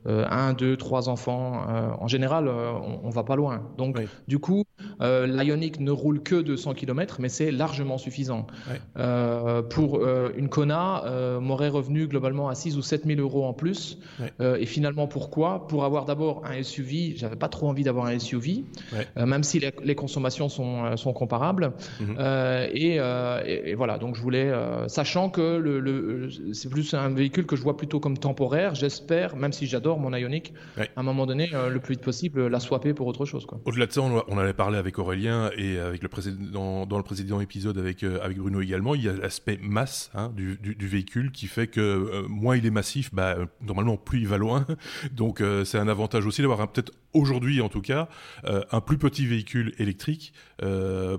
euh, 0.06 0.24
un, 0.30 0.52
deux, 0.52 0.76
trois 0.76 1.08
enfants, 1.08 1.64
en 2.00 2.08
général, 2.08 2.48
on, 2.48 3.06
ne 3.08 3.12
va 3.12 3.22
pas 3.22 3.36
loin. 3.36 3.62
Donc, 3.78 4.00
du 4.26 4.40
coup, 4.40 4.64
l'Ioniq 5.00 5.78
ne 5.80 5.92
roule 5.92 6.22
que 6.22 6.34
200 6.40 6.74
km, 6.74 7.18
mais 7.20 7.28
c'est 7.28 7.52
largement 7.52 7.98
suffisant. 7.98 8.48
pour 9.70 10.04
une 10.36 10.48
Kona, 10.48 11.38
m'aurait 11.40 11.68
revenu 11.68 12.08
globalement 12.08 12.48
à 12.48 12.56
6 12.56 12.76
ou 12.76 12.82
7 12.82 13.04
000 13.06 13.20
euros 13.20 13.44
en 13.46 13.52
plus. 13.52 13.98
et 14.40 14.66
finalement, 14.66 15.06
pourquoi? 15.06 15.68
Pour 15.68 15.84
avoir 15.84 16.04
d'abord 16.04 16.42
un 16.46 16.60
SUV, 16.64 17.14
j'avais 17.16 17.36
pas 17.36 17.48
trop 17.48 17.68
envie 17.68 17.84
d'avoir 17.84 18.06
un 18.06 18.18
SUV, 18.18 18.64
même 19.16 19.44
si 19.44 19.60
les, 19.60 19.94
consommations 19.94 20.48
sont, 20.48 20.96
sont 20.96 21.12
comparables. 21.12 21.74
Mhm. 22.00 22.16
et, 22.74 22.96
et, 22.96 23.74
voilà, 23.76 23.98
donc 23.98 24.16
je 24.16 24.20
voulais 24.20 24.51
euh, 24.52 24.88
sachant 24.88 25.30
que 25.30 25.56
le, 25.56 26.28
c'est 26.52 26.68
plus 26.68 26.94
un 26.94 27.10
véhicule 27.10 27.46
que 27.46 27.56
je 27.56 27.62
vois 27.62 27.76
plutôt 27.76 28.00
comme 28.00 28.18
temporaire. 28.18 28.74
J'espère, 28.74 29.36
même 29.36 29.52
si 29.52 29.66
j'adore 29.66 29.98
mon 29.98 30.14
Ioniq, 30.14 30.52
à 30.76 30.84
un 30.96 31.02
moment 31.02 31.26
donné, 31.26 31.50
euh, 31.54 31.68
le 31.68 31.80
plus 31.80 31.94
vite 31.94 32.04
possible, 32.04 32.46
la 32.46 32.60
swapper 32.60 32.94
pour 32.94 33.06
autre 33.06 33.24
chose. 33.24 33.46
Au-delà 33.64 33.86
de 33.86 33.92
ça, 33.92 34.02
on, 34.02 34.22
on, 34.28 34.38
avait 34.38 34.52
parlé 34.52 34.78
avec 34.78 34.98
Aurélien 34.98 35.50
et 35.56 35.78
avec 35.78 36.02
le 36.02 36.08
précédent, 36.08 36.86
dans 36.86 36.96
le 36.98 37.02
précédent 37.02 37.40
épisode 37.40 37.78
avec, 37.78 38.02
euh, 38.02 38.20
avec 38.22 38.38
Bruno 38.38 38.60
également. 38.60 38.94
Il 38.94 39.02
y 39.02 39.08
a 39.08 39.12
l'aspect 39.12 39.58
masse 39.60 40.10
hein, 40.14 40.32
du, 40.34 40.56
du, 40.56 40.86
véhicule 40.86 41.32
qui 41.32 41.46
fait 41.46 41.66
que 41.66 42.26
moins 42.28 42.56
il 42.56 42.66
est 42.66 42.70
massif, 42.70 43.12
bah, 43.14 43.36
normalement 43.60 43.96
plus 43.96 44.20
il 44.20 44.28
va 44.28 44.38
loin. 44.38 44.66
Donc 45.12 45.42
c'est 45.64 45.78
un 45.78 45.88
avantage 45.88 46.26
aussi 46.26 46.42
d'avoir 46.42 46.70
peut-être 46.70 46.92
aujourd'hui 47.14 47.60
en 47.60 47.68
tout 47.68 47.80
cas 47.80 48.08
un 48.44 48.80
plus 48.80 48.98
petit 48.98 49.26
véhicule 49.26 49.74
électrique 49.78 50.32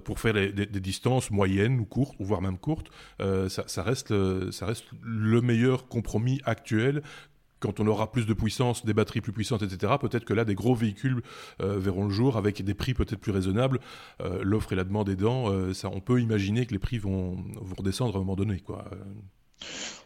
pour 0.04 0.20
faire 0.20 0.34
des, 0.34 0.66
distances 0.66 1.32
moyennes 1.32 1.80
ou 1.80 1.86
courtes, 1.86 2.16
voire 2.20 2.42
même 2.42 2.58
courtes, 2.58 2.90
euh, 3.22 3.50
ça, 3.50 3.84
reste, 3.84 4.12
euh, 4.12 4.52
ça 4.52 4.66
reste 4.66 4.86
le 5.02 5.42
meilleur 5.42 5.88
compromis 5.88 6.42
actuel 6.46 7.02
quand 7.60 7.80
on 7.80 7.88
aura 7.88 8.12
plus 8.12 8.26
de 8.26 8.34
puissance, 8.34 8.86
des 8.86 8.94
batteries 8.94 9.22
plus 9.22 9.32
puissantes, 9.32 9.62
etc., 9.62 9.94
peut-être 10.00 10.26
que 10.26 10.34
là, 10.34 10.44
des 10.44 10.54
gros 10.54 10.76
véhicules 10.76 11.22
euh, 11.62 11.80
verront 11.80 12.04
le 12.04 12.10
jour 12.10 12.36
avec 12.36 12.62
des 12.62 12.74
prix 12.74 12.94
peut-être 12.94 13.22
plus 13.22 13.32
raisonnables. 13.32 13.80
L'offre 14.42 14.74
et 14.74 14.76
la 14.76 14.84
demande 14.84 15.08
aidant, 15.08 15.74
ça, 15.74 15.90
on 15.90 16.02
peut 16.02 16.20
imaginer 16.20 16.66
que 16.66 16.74
les 16.74 16.80
prix 16.80 16.98
vont, 16.98 17.36
vont 17.62 17.76
redescendre 17.78 18.16
à 18.16 18.18
un 18.18 18.20
moment 18.20 18.36
donné. 18.36 18.60
Quoi. 18.60 18.84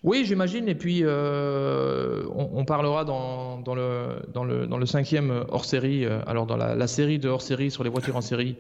Oui, 0.04 0.26
j'imagine. 0.26 0.68
Et 0.68 0.76
puis, 0.76 1.02
euh, 1.04 2.24
on, 2.36 2.66
parlera 2.66 3.04
dans, 3.04 3.62
le, 3.75 4.22
dans, 4.34 4.44
le, 4.44 4.68
dans 4.68 4.77
le 4.77 4.86
cinquième 4.86 5.46
hors-série, 5.50 6.06
euh, 6.06 6.20
alors 6.27 6.46
dans 6.46 6.58
la, 6.58 6.88
série 6.88 7.20
de 7.20 7.30
hors-série 7.30 7.72
sur 7.72 7.84
les 7.84 7.89
voitures 7.89 8.16
en 8.16 8.22
série, 8.22 8.58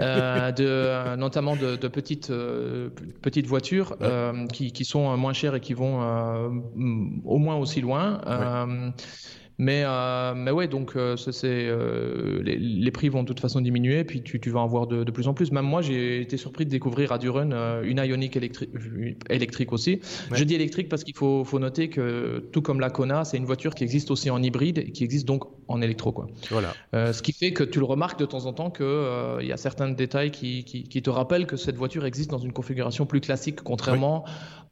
euh, 0.00 0.52
de, 0.52 1.16
notamment 1.16 1.56
de, 1.56 1.76
petites, 1.88 2.32
petites 3.22 3.46
voitures 3.46 3.96
qui, 4.52 4.72
qui, 4.72 4.84
sont 4.84 5.16
moins 5.16 5.32
chères 5.32 5.54
et 5.54 5.60
qui 5.60 5.74
vont 5.74 6.00
au 7.24 7.38
moins 7.38 7.56
aussi 7.56 7.80
loin. 7.80 8.20
Mais, 9.60 9.82
euh, 9.84 10.34
mais 10.36 10.52
ouais, 10.52 10.68
donc 10.68 10.92
euh, 10.94 11.16
c'est, 11.16 11.32
euh, 11.44 12.40
les, 12.44 12.56
les, 12.56 12.90
prix 12.92 13.08
vont 13.08 13.24
de 13.24 13.28
toute 13.28 13.40
façon 13.40 13.60
diminuer, 13.60 14.04
puis 14.04 14.22
tu, 14.22 14.38
tu 14.38 14.50
vas 14.50 14.60
en 14.60 14.68
voir 14.68 14.86
de, 14.86 15.02
de, 15.02 15.10
plus 15.10 15.26
en 15.26 15.34
plus. 15.34 15.50
Même 15.50 15.64
moi, 15.64 15.82
j'ai 15.82 16.20
été 16.20 16.36
surpris 16.36 16.64
de 16.64 16.70
découvrir 16.70 17.10
à 17.10 17.18
Duren 17.18 17.52
euh, 17.52 17.82
une 17.82 17.98
Ioniq 17.98 18.36
électrique, 18.36 18.70
électrique 19.28 19.72
aussi. 19.72 20.00
Je 20.32 20.44
dis 20.44 20.54
électrique 20.54 20.88
parce 20.88 21.02
qu'il 21.02 21.16
faut, 21.16 21.42
faut 21.42 21.58
noter 21.58 21.90
que, 21.90 22.48
tout 22.52 22.62
comme 22.62 22.78
la 22.78 22.90
Kona, 22.90 23.24
c'est 23.24 23.36
une 23.36 23.46
voiture 23.46 23.74
qui 23.74 23.82
existe 23.82 24.12
aussi 24.12 24.30
en 24.30 24.40
hybride 24.40 24.78
et 24.78 24.92
qui 24.92 25.02
existe 25.02 25.26
donc 25.26 25.42
en 25.68 25.80
électro. 25.80 26.12
Quoi. 26.12 26.26
Voilà. 26.50 26.74
Euh, 26.94 27.12
ce 27.12 27.22
qui 27.22 27.32
fait 27.32 27.52
que 27.52 27.62
tu 27.62 27.78
le 27.78 27.84
remarques 27.84 28.18
de 28.18 28.26
temps 28.26 28.46
en 28.46 28.52
temps 28.52 28.70
qu'il 28.70 28.86
il 29.40 29.46
y 29.46 29.52
a 29.52 29.56
certains 29.56 29.88
détails 29.90 30.30
qui, 30.30 30.64
qui, 30.64 30.84
qui, 30.84 31.02
te 31.02 31.10
rappellent 31.10 31.46
que 31.46 31.56
cette 31.56 31.76
voiture 31.76 32.04
existe 32.04 32.30
dans 32.30 32.38
une 32.38 32.52
configuration 32.52 33.06
plus 33.06 33.20
classique, 33.20 33.62
contrairement 33.62 34.24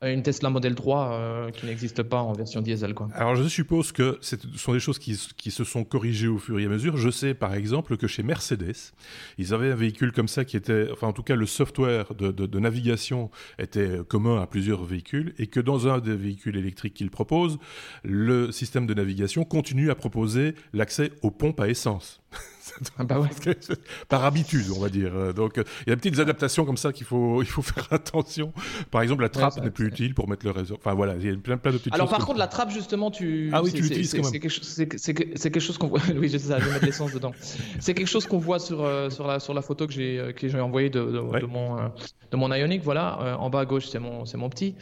une 0.03 0.23
Tesla 0.23 0.51
Model 0.51 0.75
3 0.75 1.51
qui 1.53 1.67
n'existe 1.67 2.03
pas 2.03 2.21
en 2.21 2.33
version 2.33 2.61
diesel. 2.61 2.95
Quoi. 2.95 3.09
Alors 3.15 3.37
je 3.37 3.49
suppose 3.49 3.93
que 3.93 4.19
ce 4.21 4.37
sont 4.57 4.73
des 4.73 4.81
choses 4.81 4.99
qui, 4.99 5.19
qui, 5.37 5.51
se 5.51 5.65
sont 5.65 5.85
corrigées 5.85 6.29
au 6.29 6.39
fur 6.39 6.59
et 6.59 6.67
à 6.67 6.69
mesure. 6.69 6.97
Je 6.97 7.11
sais 7.11 7.35
par 7.35 7.55
exemple 7.55 7.97
que 7.97 8.07
chez 8.07 8.23
Mercedes, 8.23 8.93
ils 9.39 9.55
avaient 9.55 9.71
un 9.71 9.77
véhicule 9.77 10.13
comme 10.13 10.29
ça 10.29 10.45
qui 10.45 10.57
était, 10.57 10.89
enfin 10.93 11.09
en 11.09 11.13
tout 11.13 11.23
cas 11.23 11.37
le 11.37 11.47
software 11.47 12.15
de, 12.15 12.31
de, 12.31 12.59
navigation 12.59 13.31
était 13.59 14.01
commun 14.09 14.41
à 14.41 14.47
plusieurs 14.47 14.85
véhicules 14.85 15.35
et 15.39 15.47
que 15.47 15.61
dans 15.61 15.89
un 15.89 15.99
des 15.99 16.15
véhicules 16.15 16.57
électriques 16.57 16.95
qu'ils 16.95 17.11
proposent, 17.11 17.59
le 18.03 18.51
système 18.53 18.87
de 18.87 18.95
navigation 18.95 19.45
continue 19.45 19.91
à 19.91 19.95
proposer 19.95 20.55
l'accès 20.87 21.11
aux 21.23 21.33
pompes 21.33 21.59
à 21.61 21.69
essence. 21.69 22.23
Ah 22.99 23.05
bah 23.05 23.21
Par 24.09 24.25
habitude, 24.25 24.67
on 24.77 24.81
va 24.81 24.89
dire. 24.89 25.13
Euh, 25.15 25.33
donc, 25.33 25.59
euh, 25.59 25.65
il 25.87 25.91
y 25.91 25.93
a 25.93 25.97
des 25.97 26.01
petites 26.01 26.19
adaptations 26.19 26.65
comme 26.65 26.77
ça 26.77 26.93
qu'il 26.93 27.07
faut, 27.07 27.43
il 27.43 27.49
faut 27.49 27.63
faire 27.63 27.87
attention. 27.91 28.53
Par 28.91 29.03
exemple, 29.03 29.23
la 29.23 29.29
trappe 29.29 29.63
n'est 29.63 29.71
plus 29.71 29.89
utile 29.89 30.15
pour 30.15 30.29
mettre 30.29 30.45
le 30.45 30.53
réseau. 30.53 30.77
Enfin, 30.77 30.95
voilà, 30.95 31.15
il 31.17 31.27
y 31.27 31.33
a 31.33 31.37
plein, 31.37 31.57
plein 31.57 31.73
de 31.73 31.79
petites 31.79 31.95
Alors, 31.95 32.09
par 32.09 32.25
contre, 32.25 32.39
la 32.39 32.49
trappe, 32.49 32.71
justement, 32.71 33.11
tu. 33.11 33.51
Ah 33.53 33.63
oui, 33.63 33.73
tu 33.73 33.83
l'utilises 33.83 34.13
quand 34.13 34.23
même. 34.23 34.33
C'est 34.33 34.41
quelque, 35.51 35.61
chose 35.61 35.79
qu'on 35.79 35.89
voit. 35.89 36.01
oui, 36.17 36.29
je 36.29 36.39
sais 36.39 36.49
ça, 36.49 36.59
je 36.59 36.65
vais 36.65 36.73
mettre 36.73 36.87
l'essence 36.87 37.13
dedans. 37.13 37.33
C'est 37.81 37.95
quelque 37.95 38.09
chose 38.09 38.27
qu'on 38.27 38.39
voit 38.39 38.59
sur, 38.59 38.83
euh, 38.83 39.11
sur, 39.11 39.27
la, 39.27 39.41
sur 39.41 39.55
la 39.55 39.63
photo 39.63 39.87
que 39.87 39.93
j'ai 39.93 40.61
envoyée 40.61 40.91
de, 40.91 41.01
de, 41.01 41.41
de, 41.41 41.47
mon, 41.47 41.77
de 42.31 42.37
mon 42.37 42.53
Ionic. 42.53 42.83
Voilà, 42.83 43.39
en 43.39 43.51
bas 43.51 43.61
à 43.61 43.65
gauche, 43.65 43.87
c'est 43.87 43.99
mon, 43.99 44.25
mon 44.35 44.49
petit. 44.49 44.75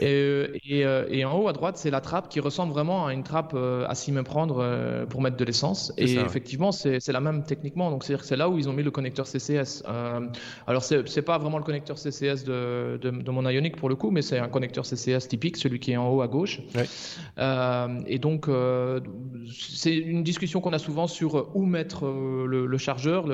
et, 0.00 0.46
et, 0.64 0.80
et, 1.10 1.24
en 1.24 1.38
haut 1.38 1.48
à 1.48 1.52
droite, 1.52 1.76
c'est 1.76 1.90
la 1.90 2.00
trappe 2.00 2.28
qui 2.28 2.40
ressemble 2.40 2.72
vraiment 2.72 3.06
à 3.06 3.12
une 3.12 3.22
trappe 3.22 3.54
à 3.54 3.94
s'y 3.94 4.12
méprendre 4.12 5.06
pour 5.08 5.22
mettre 5.22 5.36
de 5.36 5.44
l'essence. 5.44 5.92
Et 5.96 6.14
effectivement, 6.14 6.72
c'est 6.72 7.06
la 7.08 7.19
même 7.20 7.44
techniquement. 7.44 7.90
Donc 7.90 8.04
c'est 8.04 8.36
là 8.36 8.48
où 8.48 8.58
ils 8.58 8.68
ont 8.68 8.72
mis 8.72 8.82
le 8.82 8.90
connecteur 8.90 9.26
CCS. 9.26 9.82
Euh, 9.88 10.26
alors 10.66 10.82
c'est 10.82 11.22
pas 11.22 11.38
vraiment 11.38 11.58
le 11.58 11.64
connecteur 11.64 11.98
CCS 11.98 12.44
de, 12.44 12.98
de, 12.98 13.30
mon 13.30 13.48
Ionic 13.48 13.76
pour 13.76 13.88
le 13.88 13.96
coup, 13.96 14.10
mais 14.10 14.22
c'est 14.22 14.38
un 14.38 14.48
connecteur 14.48 14.84
CCS 14.84 15.28
typique, 15.28 15.56
celui 15.56 15.78
qui 15.78 15.92
est 15.92 15.96
en 15.96 16.08
haut 16.08 16.22
à 16.22 16.28
gauche. 16.28 16.60
Euh, 17.38 18.00
et 18.06 18.18
donc 18.18 18.48
euh, 18.48 19.00
c'est 19.50 19.96
une 19.96 20.22
discussion 20.22 20.60
qu'on 20.60 20.72
a 20.72 20.78
souvent 20.78 21.06
sur 21.06 21.50
où 21.54 21.64
mettre 21.64 22.06
le, 22.06 22.78
chargeur. 22.78 23.26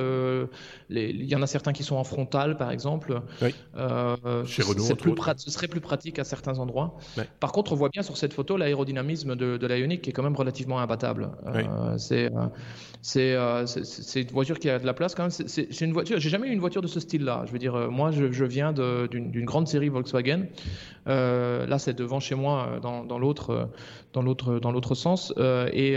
Il 0.90 1.24
y 1.24 1.34
en 1.36 1.42
a 1.42 1.46
certains 1.46 1.72
qui 1.72 1.84
sont 1.84 1.96
en 1.96 2.04
frontal, 2.04 2.56
par 2.56 2.70
exemple. 2.70 3.20
Chez 3.36 4.62
Renault, 4.62 4.82
ce 5.36 5.50
serait 5.50 5.68
plus 5.68 5.80
pratique 5.80 6.18
à 6.18 6.24
certains 6.24 6.58
endroits. 6.58 6.96
Par 7.40 7.52
contre, 7.52 7.72
on 7.72 7.76
voit 7.76 7.90
bien 7.90 8.02
sur 8.02 8.16
cette 8.16 8.32
photo 8.32 8.56
l'aérodynamisme 8.56 9.36
de, 9.36 9.56
de 9.56 9.66
l'Ionic 9.66 10.02
qui 10.02 10.10
est 10.10 10.12
quand 10.12 10.22
même 10.22 10.36
relativement 10.36 10.78
imbattable. 10.80 11.30
c'est 11.98 12.30
c'est 13.84 14.22
une 14.22 14.30
voiture 14.30 14.58
qui 14.58 14.68
a 14.70 14.78
de 14.78 14.86
la 14.86 14.94
place 14.94 15.14
quand 15.14 15.22
même. 15.22 15.30
C'est 15.30 15.80
une 15.80 15.92
voiture. 15.92 16.18
J'ai 16.18 16.30
jamais 16.30 16.48
eu 16.48 16.52
une 16.52 16.60
voiture 16.60 16.82
de 16.82 16.86
ce 16.86 17.00
style-là. 17.00 17.44
Je 17.46 17.52
veux 17.52 17.58
dire, 17.58 17.74
euh, 17.74 17.88
moi, 17.88 18.10
je, 18.10 18.44
viens 18.44 18.72
d'une 18.72 19.44
grande 19.44 19.68
série 19.68 19.88
Volkswagen. 19.88 20.46
Euh, 21.08 21.66
là, 21.66 21.78
c'est 21.78 21.94
devant 21.94 22.20
chez 22.20 22.34
moi, 22.34 22.68
euh, 22.68 22.80
dans, 22.80 23.18
l'autre, 23.18 23.70
dans 24.12 24.22
l'autre, 24.22 24.58
dans 24.58 24.72
l'autre 24.72 24.94
sens. 24.94 25.32
et, 25.72 25.96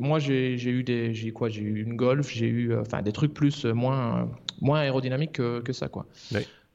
moi, 0.00 0.18
j'ai 0.18 0.54
eu 0.54 0.82
des, 0.82 1.14
j'ai 1.14 1.32
quoi? 1.32 1.48
J'ai 1.48 1.62
eu 1.62 1.82
une 1.82 1.96
Golf. 1.96 2.30
J'ai 2.30 2.46
eu, 2.46 2.76
enfin, 2.76 3.02
des 3.02 3.12
trucs 3.12 3.34
plus 3.34 3.64
moins, 3.64 4.28
moins 4.60 4.80
aérodynamiques 4.80 5.32
que, 5.32 5.60
que 5.60 5.72
ça, 5.72 5.88
quoi. 5.88 6.06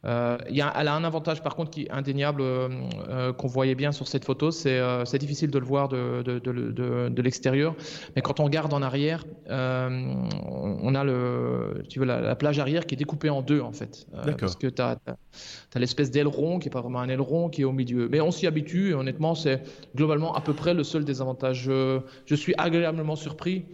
Euh, 0.06 0.38
y 0.50 0.62
a, 0.62 0.72
elle 0.78 0.88
a 0.88 0.94
un 0.94 1.04
avantage 1.04 1.42
par 1.42 1.56
contre 1.56 1.72
qui 1.72 1.84
est 1.84 1.92
indéniable 1.92 2.42
euh, 2.42 2.70
euh, 3.10 3.34
qu'on 3.34 3.48
voyait 3.48 3.76
bien 3.76 3.92
sur 3.92 4.08
cette 4.08 4.24
photo, 4.24 4.52
c'est 4.52 5.18
difficile 5.18 5.50
de 5.50 5.60
le 5.60 5.66
voir 5.66 5.88
de, 5.88 6.22
de, 6.22 6.40
de, 6.40 7.10
de 7.10 7.22
l'extérieur, 7.22 7.76
mais 8.16 8.22
quand 8.22 8.40
on 8.40 8.46
regarde 8.46 8.74
en 8.74 8.82
arrière, 8.82 9.26
on 9.50 10.96
a 10.96 11.04
le, 11.04 11.84
tu 11.90 12.00
veux, 12.00 12.06
la, 12.06 12.36
plage 12.36 12.60
arrière 12.60 12.86
qui 12.86 12.96
est 12.96 12.98
découpée 12.98 13.30
en 13.30 13.42
deux 13.42 13.62
en 13.62 13.72
fait, 13.72 14.08
parce 14.40 14.56
que 14.56 14.68
tu 14.68 14.82
as, 14.82 14.98
as, 15.08 15.80
l'espèce 15.80 16.12
d'aileron 16.12 16.60
qui 16.60 16.68
est 16.68 16.72
pas 16.72 16.82
vraiment 16.82 17.00
un 17.00 17.10
aileron 17.10 17.50
qui 17.50 17.62
est 17.62 17.66
au 17.66 17.72
milieu, 17.72 18.08
mais 18.10 18.22
on 18.22 18.32
s'y 18.32 18.48
habitue 18.48 18.92
et 18.92 18.94
honnêtement 18.94 19.36
c'est 19.36 19.64
globalement 19.96 20.36
à 20.36 20.42
peu 20.42 20.54
près 20.54 20.74
le 20.74 20.84
seul 20.84 21.04
des 21.06 21.22
avantages. 21.22 21.64
je 21.64 22.36
suis 22.36 22.54
agréablement 22.58 23.16
surpris. 23.16 23.66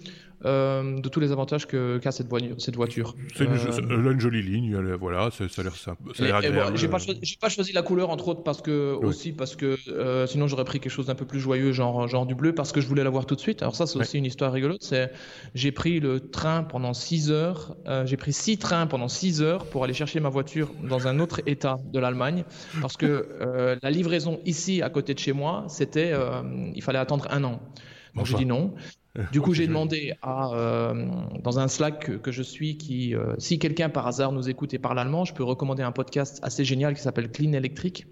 Euh, 0.46 1.00
de 1.00 1.08
tous 1.08 1.20
les 1.20 1.32
avantages 1.32 1.68
qu'a 1.68 2.12
cette, 2.12 2.28
voiture. 2.28 2.56
Cette 2.58 2.76
voiture. 2.76 3.16
C'est 3.36 3.44
une, 3.44 3.52
euh, 3.52 4.12
une, 4.12 4.20
jolie 4.20 4.42
ligne, 4.42 4.76
voilà, 5.00 5.30
ça, 5.30 5.44
a 5.44 6.24
l'air 6.24 6.36
agréable. 6.36 6.78
J'ai 6.78 6.88
pas, 6.88 6.98
choisi, 6.98 7.38
pas 7.40 7.50
choisi 7.50 7.74
la 7.74 7.84
couleur 7.84 8.10
entre 8.10 8.30
autres 8.30 8.42
parce 8.42 8.62
que 8.62 8.94
aussi 8.94 9.34
parce 9.34 9.56
que 9.56 9.78
euh, 9.90 10.26
sinon 10.26 10.48
j'aurais 10.48 10.64
pris 10.64 10.80
quelque 10.80 10.92
chose 10.92 11.06
d'un 11.06 11.16
peu 11.16 11.26
plus 11.26 11.40
joyeux, 11.40 11.74
genre 11.74 12.08
genre 12.08 12.26
du 12.26 12.34
bleu, 12.34 12.56
parce 12.56 12.72
que 12.72 12.82
je 12.82 12.88
voulais 12.88 13.04
la 13.04 13.12
voir 13.12 13.28
tout 13.28 13.36
de 13.36 13.40
suite. 13.40 13.62
Alors 13.62 13.76
ça 13.76 13.86
c'est 13.86 14.00
aussi 14.00 14.18
une 14.18 14.26
histoire 14.26 14.52
rigolote. 14.52 14.82
C'est 14.82 15.12
j'ai 15.54 15.72
pris 15.72 16.00
le 16.00 16.20
train 16.20 16.64
pendant 16.64 16.94
6 16.94 17.30
heures, 17.32 17.76
j'ai 18.06 18.18
pris 18.18 18.34
6 18.34 18.58
trains 18.58 18.88
pendant 18.88 19.10
6 19.10 19.44
heures 19.44 19.66
pour 19.66 19.84
aller 19.84 19.94
chercher 19.94 20.20
ma 20.20 20.30
voiture 20.30 20.72
dans 20.84 21.08
un 21.08 21.20
autre 21.20 21.42
état 21.46 21.78
de 21.94 22.00
l'Allemagne 22.00 22.46
parce 22.82 22.98
que 22.98 23.78
la 23.82 23.92
livraison 23.92 24.40
ici 24.46 24.82
à 24.82 24.90
côté 24.90 25.14
de 25.14 25.20
chez 25.20 25.34
moi, 25.34 25.66
c'était 25.68 26.14
il 26.74 26.82
fallait 26.82 27.00
attendre 27.00 27.28
un 27.30 27.44
an. 27.44 27.62
Donc 28.16 28.26
je 28.26 28.36
dis 28.36 28.46
non. 28.46 28.74
Du 29.32 29.42
coup, 29.42 29.54
j'ai 29.54 29.68
demandé 29.68 30.14
à, 30.22 30.54
euh, 30.54 31.06
dans 31.44 31.60
un 31.60 31.68
Slack 31.68 32.22
que, 32.22 32.32
je 32.32 32.42
suis, 32.42 32.78
qui, 32.78 33.14
euh, 33.14 33.34
si 33.38 33.60
quelqu'un 33.60 33.90
par 33.90 34.08
hasard 34.08 34.32
nous 34.32 34.50
écoute 34.50 34.74
et 34.74 34.80
parle 34.80 35.00
allemand, 35.00 35.26
je 35.26 35.34
peux 35.34 35.44
recommander 35.44 35.84
un 35.84 35.92
podcast 35.92 36.40
assez 36.44 36.64
génial 36.64 36.94
qui 36.94 37.02
s'appelle 37.02 37.30
Clean 37.30 37.52
Electric, 37.52 38.08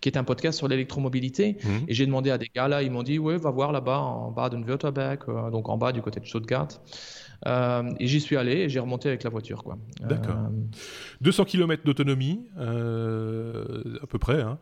qui 0.00 0.08
est 0.08 0.16
un 0.16 0.24
podcast 0.24 0.58
sur 0.58 0.68
l'électromobilité. 0.68 1.56
Mhm. 1.64 1.84
Et 1.88 1.94
j'ai 1.94 2.06
demandé 2.06 2.30
à 2.30 2.38
des 2.38 2.50
gars 2.54 2.68
là, 2.68 2.82
ils 2.82 2.90
m'ont 2.92 3.02
dit, 3.02 3.18
ouais, 3.18 3.36
va 3.38 3.50
voir 3.50 3.72
là-bas 3.72 3.98
en 3.98 4.30
Baden-Württemberg, 4.30 5.20
euh, 5.28 5.50
donc 5.50 5.68
en 5.68 5.78
bas 5.78 5.90
du 5.90 6.00
côté 6.00 6.20
de 6.20 6.26
Stuttgart. 6.26 6.68
et 7.46 8.06
j'y 8.06 8.20
suis 8.20 8.36
allé 8.36 8.52
et 8.52 8.68
j'ai 8.68 8.78
remonté 8.78 9.08
avec 9.08 9.24
la 9.24 9.30
voiture. 9.30 9.64
Quoi. 9.64 9.78
D'accord. 10.00 10.36
200 11.22 11.44
km 11.44 11.82
d'autonomie, 11.84 12.46
à 12.56 14.06
peu 14.06 14.18
près. 14.20 14.42
Hein. 14.42 14.58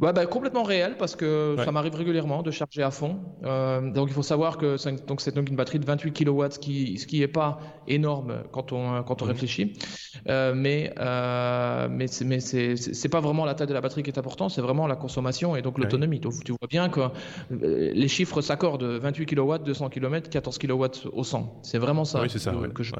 Ouais, 0.00 0.12
bah, 0.12 0.26
complètement 0.26 0.62
réel 0.62 0.96
parce 0.98 1.16
que 1.16 1.56
ça 1.64 1.72
m'arrive 1.72 1.94
régulièrement 1.94 2.42
de 2.42 2.50
charger 2.50 2.82
à 2.82 2.90
fond. 2.90 3.18
Euh, 3.44 3.90
donc 3.90 4.08
il 4.08 4.14
faut 4.14 4.22
savoir 4.22 4.58
que 4.58 4.76
c'est 4.76 5.06
donc, 5.06 5.26
donc 5.34 5.48
une 5.48 5.56
batterie 5.56 5.78
de 5.78 5.86
28 5.86 6.12
kW, 6.12 6.50
ce 6.50 6.58
qui 6.58 6.98
ce 6.98 7.06
qui 7.06 7.22
est 7.22 7.28
pas 7.28 7.58
énorme 7.88 8.42
quand 8.52 8.72
on 8.72 9.02
quand 9.02 9.22
on 9.22 9.24
mhm. 9.24 9.30
réfléchit. 9.30 9.72
Euh, 10.28 10.52
mais 10.54 10.92
euh, 10.98 11.88
mais 11.90 12.06
c'est 12.08 12.24
mais 12.24 12.40
c'est 12.40 12.76
c'est 12.76 13.08
pas 13.08 13.20
vraiment 13.20 13.44
la 13.44 13.54
taille 13.54 13.66
de 13.66 13.74
la 13.74 13.80
batterie 13.80 14.02
qui 14.02 14.10
est 14.10 14.18
important, 14.18 14.48
c'est 14.48 14.60
vraiment 14.60 14.86
la 14.86 14.96
consommation 14.96 15.56
et 15.56 15.62
donc 15.62 15.78
l'autonomie. 15.78 16.20
Donc 16.20 16.34
tu 16.44 16.52
vois 16.52 16.68
bien 16.68 16.88
que 16.88 17.00
euh, 17.00 17.92
les 17.94 18.08
chiffres 18.08 18.40
s'accordent 18.40 18.84
28 18.84 19.26
kW, 19.26 19.58
200 19.64 19.88
km, 19.88 20.28
14 20.28 20.58
kW 20.58 20.84
au 21.12 21.24
100. 21.24 21.60
C'est 21.62 21.78
vraiment 21.78 22.04
ça, 22.04 22.22
oui, 22.22 22.30
ça 22.30 22.52
que, 22.74 22.82
je, 22.82 22.92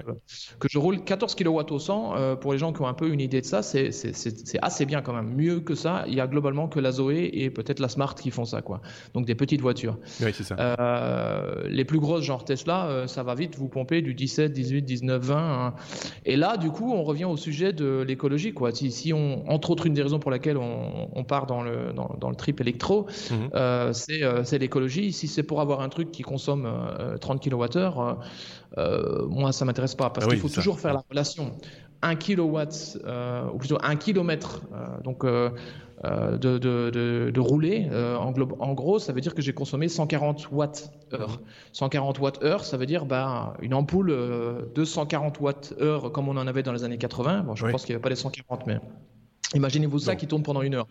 que 0.59 0.69
je 0.69 0.79
roule 0.79 1.05
14 1.05 1.35
kW 1.35 1.61
au 1.71 1.79
100 1.79 2.17
euh, 2.17 2.37
pour 2.37 2.53
les 2.53 2.59
gens 2.59 2.73
qui 2.73 2.83
ont 2.83 2.87
un 2.87 2.95
peu 2.95 3.09
une 3.09 3.21
idée 3.21 3.41
de 3.41 3.47
ça, 3.47 3.63
c'est 3.63 3.93
c'est 3.93 4.15
c'est 4.15 4.59
assez 4.63 4.87
bien 4.87 5.03
quand 5.03 5.13
même. 5.13 5.35
Mieux 5.35 5.61
que 5.61 5.75
ça, 5.75 6.05
il 6.07 6.15
y 6.15 6.21
a 6.21 6.27
globalement 6.27 6.69
que 6.69 6.81
la 6.87 6.93
Zoé 6.93 7.31
et 7.33 7.51
peut-être 7.51 7.81
la 7.81 7.89
Smart 7.89 8.15
qui 8.15 8.31
font 8.31 8.45
ça, 8.45 8.63
quoi. 8.63 8.81
Donc 9.15 9.27
des 9.27 9.35
petites 9.35 9.61
voitures. 9.61 9.99
Oui, 10.21 10.31
c'est 10.33 10.45
ça. 10.45 10.57
Euh, 10.59 11.69
les 11.69 11.85
plus 11.85 11.99
grosses, 11.99 12.25
genre 12.25 12.45
Tesla, 12.45 12.87
euh, 12.87 13.07
ça 13.07 13.23
va 13.23 13.35
vite, 13.35 13.57
vous 13.57 13.69
pompez 13.69 14.03
du 14.03 14.15
17, 14.15 14.53
18, 14.53 14.83
19, 14.83 15.23
20. 15.23 15.75
Et 16.25 16.37
là, 16.37 16.57
du 16.57 16.71
coup, 16.71 16.93
on 16.93 17.03
revient 17.03 17.25
au 17.25 17.37
sujet 17.37 17.73
de 17.73 18.05
l'écologie, 18.07 18.53
quoi. 18.53 18.73
Si, 18.73 18.91
si, 18.91 19.13
on, 19.13 19.49
entre 19.51 19.71
autres, 19.71 19.87
une 19.87 19.95
des 19.95 20.03
raisons 20.03 20.19
pour 20.19 20.31
laquelle 20.31 20.57
on, 20.57 21.09
on 21.13 21.25
part 21.25 21.47
dans 21.47 21.63
le, 21.63 21.93
dans, 21.93 22.17
dans, 22.21 22.31
le 22.31 22.37
trip 22.37 22.61
électro, 22.61 23.07
mhm. 23.31 23.51
euh, 23.55 23.93
c'est 23.93 24.59
l'écologie. 24.59 25.13
Si 25.13 25.29
c'est 25.29 25.43
pour 25.43 25.61
avoir 25.61 25.81
un 25.81 25.89
truc 25.89 26.13
qui 26.13 26.23
consomme 26.23 26.71
30 27.21 27.43
kWh, 27.43 28.17
moi, 29.29 29.53
ça 29.53 29.65
m'intéresse 29.65 29.95
pas 29.95 30.11
parce 30.11 30.27
ah 30.27 30.31
qu'il 30.31 30.39
faut 30.39 30.49
toujours 30.49 30.79
faire 30.79 30.95
la 30.95 31.03
relation. 31.11 31.53
1 32.07 32.17
kW, 32.17 32.59
ou 33.53 33.59
plutôt 33.59 33.79
1 33.83 33.97
km, 33.97 34.63
donc 35.03 35.25
euh, 36.05 36.37
de, 36.37 36.59
de, 36.59 37.31
de, 37.31 37.41
rouler. 37.41 37.89
Euh, 37.91 38.17
en, 38.17 38.35
en, 38.59 38.75
gros, 38.75 38.99
ça 38.99 39.15
veut 39.15 39.23
dire 39.23 39.35
que 39.35 39.41
j'ai 39.41 39.55
consommé 39.55 39.89
140 39.89 40.53
watts 40.53 40.93
heure. 41.15 41.41
140 41.73 42.19
watts 42.19 42.45
heure, 42.45 42.65
ça 42.65 42.77
veut 42.77 42.85
dire 42.85 43.07
bah, 43.07 43.55
une 43.63 43.73
ampoule 43.73 44.11
euh, 44.11 44.67
de 44.75 44.85
140 44.85 45.41
watts 45.41 45.75
heure 45.81 46.13
comme 46.13 46.29
on 46.29 46.37
en 46.37 46.47
avait 46.47 46.63
dans 46.63 46.75
les 46.75 46.85
années 46.85 46.99
80. 46.99 47.45
Bon, 47.45 47.55
je 47.55 47.67
pense 47.67 47.87
qu'il 47.87 47.95
n'y 47.95 47.97
avait 47.97 48.03
pas 48.03 48.11
les 48.11 48.17
140, 48.17 48.67
mais 48.67 48.79
imaginez-vous 49.55 49.99
ça 49.99 50.17
qui 50.17 50.27
tourne 50.27 50.43
pendant 50.43 50.61
une 50.61 50.75
heure 50.75 50.89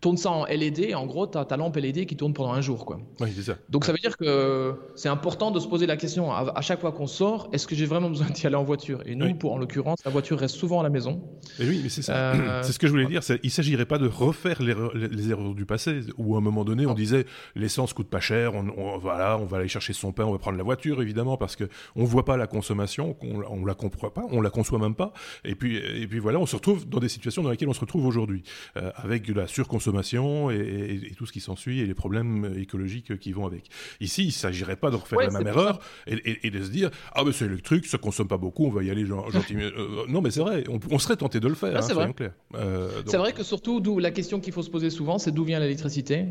tourne 0.00 0.16
ça 0.16 0.30
en 0.30 0.44
LED, 0.46 0.94
en 0.94 1.06
gros, 1.06 1.26
tu 1.26 1.38
as 1.38 1.44
ta 1.44 1.56
lampe 1.56 1.76
LED 1.76 2.06
qui 2.06 2.16
tourne 2.16 2.32
pendant 2.32 2.52
un 2.52 2.60
jour. 2.60 2.86
Quoi. 2.86 3.00
Oui, 3.20 3.30
c'est 3.34 3.42
ça. 3.42 3.56
Donc 3.68 3.84
ça 3.84 3.92
veut 3.92 3.98
dire 3.98 4.16
que 4.16 4.74
c'est 4.94 5.08
important 5.08 5.50
de 5.50 5.58
se 5.58 5.66
poser 5.66 5.86
la 5.86 5.96
question 5.96 6.32
à, 6.32 6.60
chaque 6.60 6.80
fois 6.80 6.92
qu'on 6.92 7.06
sort, 7.06 7.48
est-ce 7.52 7.66
que 7.66 7.74
j'ai 7.74 7.86
vraiment 7.86 8.08
besoin 8.08 8.28
d'y 8.28 8.46
aller 8.46 8.56
en 8.56 8.64
voiture? 8.64 9.00
Et 9.06 9.14
nous, 9.14 9.34
pour, 9.34 9.52
en 9.52 9.58
l'occurrence, 9.58 9.98
la 10.04 10.10
voiture 10.10 10.38
reste 10.38 10.54
souvent 10.54 10.80
à 10.80 10.82
la 10.82 10.90
maison. 10.90 11.22
Et 11.58 11.68
oui, 11.68 11.80
mais 11.82 11.88
c'est 11.88 12.02
ça. 12.02 12.32
Euh, 12.34 12.62
c'est 12.62 12.72
ce 12.72 12.78
que 12.78 12.86
je 12.86 12.92
voulais 12.92 13.06
dire. 13.06 13.22
Il 13.28 13.46
ne 13.46 13.50
s'agirait 13.50 13.86
pas 13.86 13.98
de 13.98 14.06
refaire 14.06 14.62
les, 14.62 14.74
les, 14.94 15.30
erreurs 15.30 15.54
du 15.54 15.66
passé, 15.66 16.00
où 16.16 16.36
à 16.36 16.38
un 16.38 16.40
moment 16.40 16.64
donné, 16.64 16.86
on 16.86 16.94
disait 16.94 17.26
l'essence 17.56 17.92
coûte 17.92 18.08
pas 18.08 18.20
cher, 18.20 18.54
on, 18.54 18.98
voilà, 18.98 19.38
on 19.38 19.44
va 19.44 19.58
aller 19.58 19.68
chercher 19.68 19.92
son 19.92 20.12
pain, 20.12 20.24
on 20.24 20.32
va 20.32 20.38
prendre 20.38 20.58
la 20.58 20.64
voiture, 20.64 21.02
évidemment, 21.02 21.36
parce 21.36 21.56
qu'on 21.56 21.66
ne 21.96 22.06
voit 22.06 22.24
pas 22.24 22.36
la 22.36 22.46
consommation, 22.46 23.16
on, 23.22 23.56
ne 23.56 23.66
la 23.66 23.74
comprend 23.74 24.10
pas, 24.10 24.22
on 24.30 24.40
la 24.40 24.50
conçoit 24.50 24.78
même 24.78 24.94
pas. 24.94 25.12
Et 25.44 25.54
puis, 25.54 25.76
et 25.76 26.06
puis 26.06 26.18
voilà, 26.20 26.38
on 26.38 26.46
se 26.46 26.56
retrouve 26.56 26.88
dans 26.88 27.00
des 27.00 27.08
situations 27.08 27.42
dans 27.42 27.50
lesquelles 27.50 27.68
on 27.68 27.74
se 27.74 27.80
retrouve 27.80 28.06
aujourd'hui, 28.06 28.42
euh, 28.76 28.90
avec 28.96 29.26
de 29.26 29.34
la 29.34 29.46
surconsommation 29.46 29.87
et, 30.50 31.12
tout 31.16 31.26
ce 31.26 31.32
qui 31.32 31.40
s'ensuit 31.40 31.80
et 31.80 31.86
les 31.86 31.94
problèmes 31.94 32.54
écologiques 32.56 33.18
qui 33.18 33.32
vont 33.32 33.46
avec. 33.46 33.68
Ici, 34.00 34.22
il 34.22 34.28
ne 34.28 34.32
s'agirait 34.32 34.76
pas 34.76 34.90
de 34.90 34.96
refaire 34.96 35.18
la 35.20 35.30
même 35.30 35.46
erreur 35.46 35.80
et, 36.06 36.50
de 36.50 36.62
se 36.62 36.70
dire 36.70 36.90
ah 37.14 37.24
ben 37.24 37.32
c'est 37.32 37.46
électrique, 37.46 37.86
ça 37.86 37.98
consomme 37.98 38.28
pas 38.28 38.36
beaucoup, 38.36 38.66
on 38.66 38.70
va 38.70 38.82
y 38.82 38.90
aller 38.90 39.06
gentiment. 39.06 39.48
Euh, 39.58 40.04
non 40.08 40.20
mais 40.20 40.30
c'est 40.30 40.40
vrai, 40.40 40.64
on, 40.90 40.98
serait 40.98 41.16
tenté 41.16 41.40
de 41.40 41.48
le 41.48 41.54
faire. 41.54 41.82
c'est 41.82 41.92
vrai. 41.92 42.12
c'est 43.06 43.16
vrai 43.16 43.32
que 43.32 43.42
surtout 43.42 43.80
d'où 43.80 43.98
la 43.98 44.10
question 44.10 44.40
qu'il 44.40 44.52
faut 44.52 44.62
se 44.62 44.70
poser 44.70 44.90
souvent, 44.90 45.18
c'est 45.18 45.30
d'où 45.30 45.44
vient 45.44 45.58
l'électricité. 45.58 46.26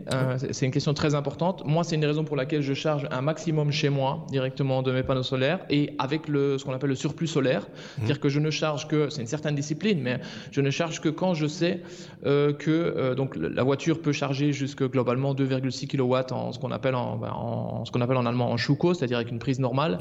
c'est 0.52 0.66
une 0.66 0.72
question 0.72 0.94
très 0.94 1.16
importante. 1.16 1.64
Moi, 1.66 1.84
c'est 1.84 1.96
une 1.96 2.06
raison 2.06 2.24
pour 2.24 2.36
laquelle 2.36 2.62
je 2.62 2.74
charge 2.74 3.08
un 3.12 3.22
maximum 3.22 3.72
chez 3.72 3.90
moi 3.90 4.26
directement 4.30 4.82
de 4.82 4.92
mes 4.92 5.04
panneaux 5.04 5.24
solaires 5.24 5.60
et 5.70 5.94
avec 6.00 6.28
le 6.28 6.58
ce 6.58 6.66
qu'on 6.66 6.74
appelle 6.74 6.90
le 6.90 6.96
surplus 6.96 7.28
solaire, 7.28 7.62
mmh. 7.62 7.68
c'est-à-dire 7.98 8.20
que 8.20 8.30
je 8.30 8.40
ne 8.40 8.50
charge 8.50 8.88
que, 8.88 9.10
c'est 9.10 9.22
une 9.22 9.28
certaine 9.28 9.56
discipline, 9.56 10.00
mais 10.02 10.20
je 10.52 10.62
ne 10.62 10.70
charge 10.70 11.02
que 11.02 11.10
quand 11.10 11.34
je 11.34 11.48
sais 11.48 11.82
euh, 12.26 12.54
que 12.54 12.72
euh, 12.72 13.16
donc 13.16 13.36
la 13.54 13.64
voiture 13.64 14.02
peut 14.02 14.12
charger 14.12 14.54
jusque 14.54 14.84
globalement 14.84 15.34
2,6 15.34 15.88
kW 15.88 16.34
en 16.34 16.52
ce 16.52 16.60
qu'on 16.60 16.72
appelle 16.72 16.96
en, 16.96 17.18
ben, 17.18 17.32
en, 17.32 17.86
ce 17.86 17.92
qu'on 17.92 18.02
appelle 18.02 18.18
en 18.18 18.26
allemand 18.26 18.52
en 18.52 18.58
Schuko, 18.58 18.94
c'est-à-dire 18.94 19.18
avec 19.18 19.32
une 19.32 19.40
prise 19.40 19.60
normale. 19.60 19.98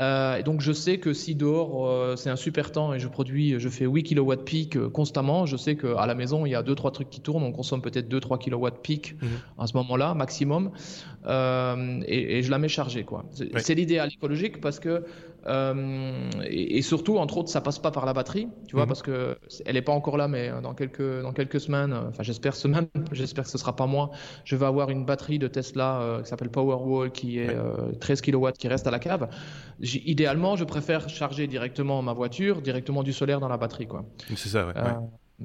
Euh, 0.00 0.36
et 0.36 0.42
donc 0.42 0.60
je 0.60 0.72
sais 0.72 0.98
que 0.98 1.12
si 1.12 1.34
dehors 1.34 2.18
c'est 2.18 2.30
un 2.30 2.36
super 2.36 2.72
temps 2.72 2.94
et 2.94 2.98
je 2.98 3.08
produis, 3.08 3.58
je 3.58 3.68
fais 3.68 3.86
8 3.86 4.02
kW 4.04 4.34
pic 4.44 4.78
constamment, 4.88 5.46
je 5.46 5.56
sais 5.56 5.76
qu'à 5.76 6.06
la 6.06 6.14
maison 6.14 6.46
il 6.46 6.50
y 6.50 6.54
a 6.54 6.62
deux 6.62 6.74
trois 6.74 6.90
trucs 6.90 7.10
qui 7.10 7.20
tournent, 7.20 7.42
on 7.42 7.52
consomme 7.52 7.82
peut-être 7.82 8.08
2-3 8.08 8.38
kW 8.38 8.68
pic 8.82 9.14
mmh. 9.20 9.26
à 9.58 9.66
ce 9.66 9.76
moment-là 9.76 10.14
maximum, 10.14 10.70
et, 11.26 12.42
je 12.42 12.50
la 12.50 12.58
mets 12.58 12.68
chargée 12.68 13.04
quoi. 13.04 13.24
C'est 13.32 13.74
l'idéal 13.74 14.10
écologique 14.12 14.60
parce 14.60 14.80
que 14.80 15.04
euh, 15.46 16.30
et, 16.44 16.82
surtout, 16.82 17.18
entre 17.18 17.38
autres, 17.38 17.48
ça 17.48 17.60
passe 17.60 17.78
pas 17.78 17.90
par 17.90 18.06
la 18.06 18.12
batterie, 18.12 18.48
tu 18.66 18.74
vois, 18.74 18.84
mhm. 18.84 18.88
parce 18.88 19.02
que 19.02 19.38
elle 19.64 19.76
est 19.76 19.82
pas 19.82 19.92
encore 19.92 20.16
là, 20.16 20.28
mais 20.28 20.50
dans 20.62 20.74
quelques 20.74 21.22
dans 21.22 21.32
quelques 21.32 21.60
semaines, 21.60 21.94
enfin 22.08 22.22
j'espère 22.22 22.54
semaine, 22.56 22.88
j'espère 23.12 23.44
que 23.44 23.50
ce 23.50 23.58
sera 23.58 23.74
pas 23.76 23.86
moi. 23.86 24.10
Je 24.44 24.56
vais 24.56 24.66
avoir 24.66 24.90
une 24.90 25.04
batterie 25.04 25.38
de 25.38 25.48
Tesla 25.48 26.00
euh, 26.00 26.22
qui 26.22 26.28
s'appelle 26.28 26.50
Powerwall, 26.50 27.12
qui 27.12 27.38
est 27.38 27.56
13 28.00 28.22
euh, 28.22 28.32
kW, 28.32 28.52
qui 28.58 28.68
reste 28.68 28.86
à 28.86 28.90
la 28.90 28.98
cave. 28.98 29.28
Idéalement, 29.80 30.56
je 30.56 30.64
préfère 30.64 31.08
charger 31.08 31.46
directement 31.46 32.02
ma 32.02 32.12
voiture, 32.12 32.60
directement 32.60 33.02
du 33.02 33.12
solaire 33.12 33.40
dans 33.40 33.48
la 33.48 33.56
batterie, 33.56 33.86
quoi. 33.86 34.04
C'est 34.28 34.48
ça, 34.48 34.66
ouais. 34.66 34.72
Ah 34.76 35.00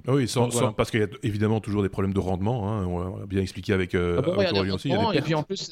oui, 0.07 0.27
sans, 0.27 0.49
parce 0.73 0.89
qu'il 0.91 1.01
y 1.01 1.03
a 1.03 1.07
évidemment 1.21 1.59
toujours 1.59 1.83
des 1.83 1.89
problèmes 1.89 2.13
de 2.13 2.19
rendement. 2.19 2.71
Hein, 2.71 2.85
on 2.87 3.19
l'a 3.19 3.25
bien 3.25 3.41
expliqué 3.41 3.73
avec, 3.73 3.93
euh, 3.95 4.21
ah 4.25 4.73
aussi. 4.73 4.91
et 4.91 5.21
puis 5.21 5.35
en 5.35 5.43
plus, 5.43 5.69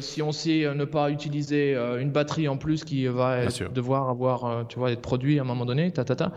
si 0.00 0.22
on 0.22 0.32
sait 0.32 0.74
ne 0.74 0.84
pas 0.84 1.10
utiliser 1.10 1.74
euh, 1.74 2.00
une 2.00 2.10
batterie 2.10 2.48
en 2.48 2.56
plus 2.56 2.84
qui 2.84 3.06
va 3.06 3.46
devoir 3.74 4.08
avoir, 4.08 4.44
euh, 4.44 4.64
tu 4.68 4.78
vois, 4.78 4.92
être 4.92 5.00
produit 5.00 5.38
à 5.38 5.42
un 5.42 5.44
moment 5.44 5.66
donné, 5.66 5.90
ta, 5.90 6.04
ta, 6.04 6.16
ta. 6.16 6.32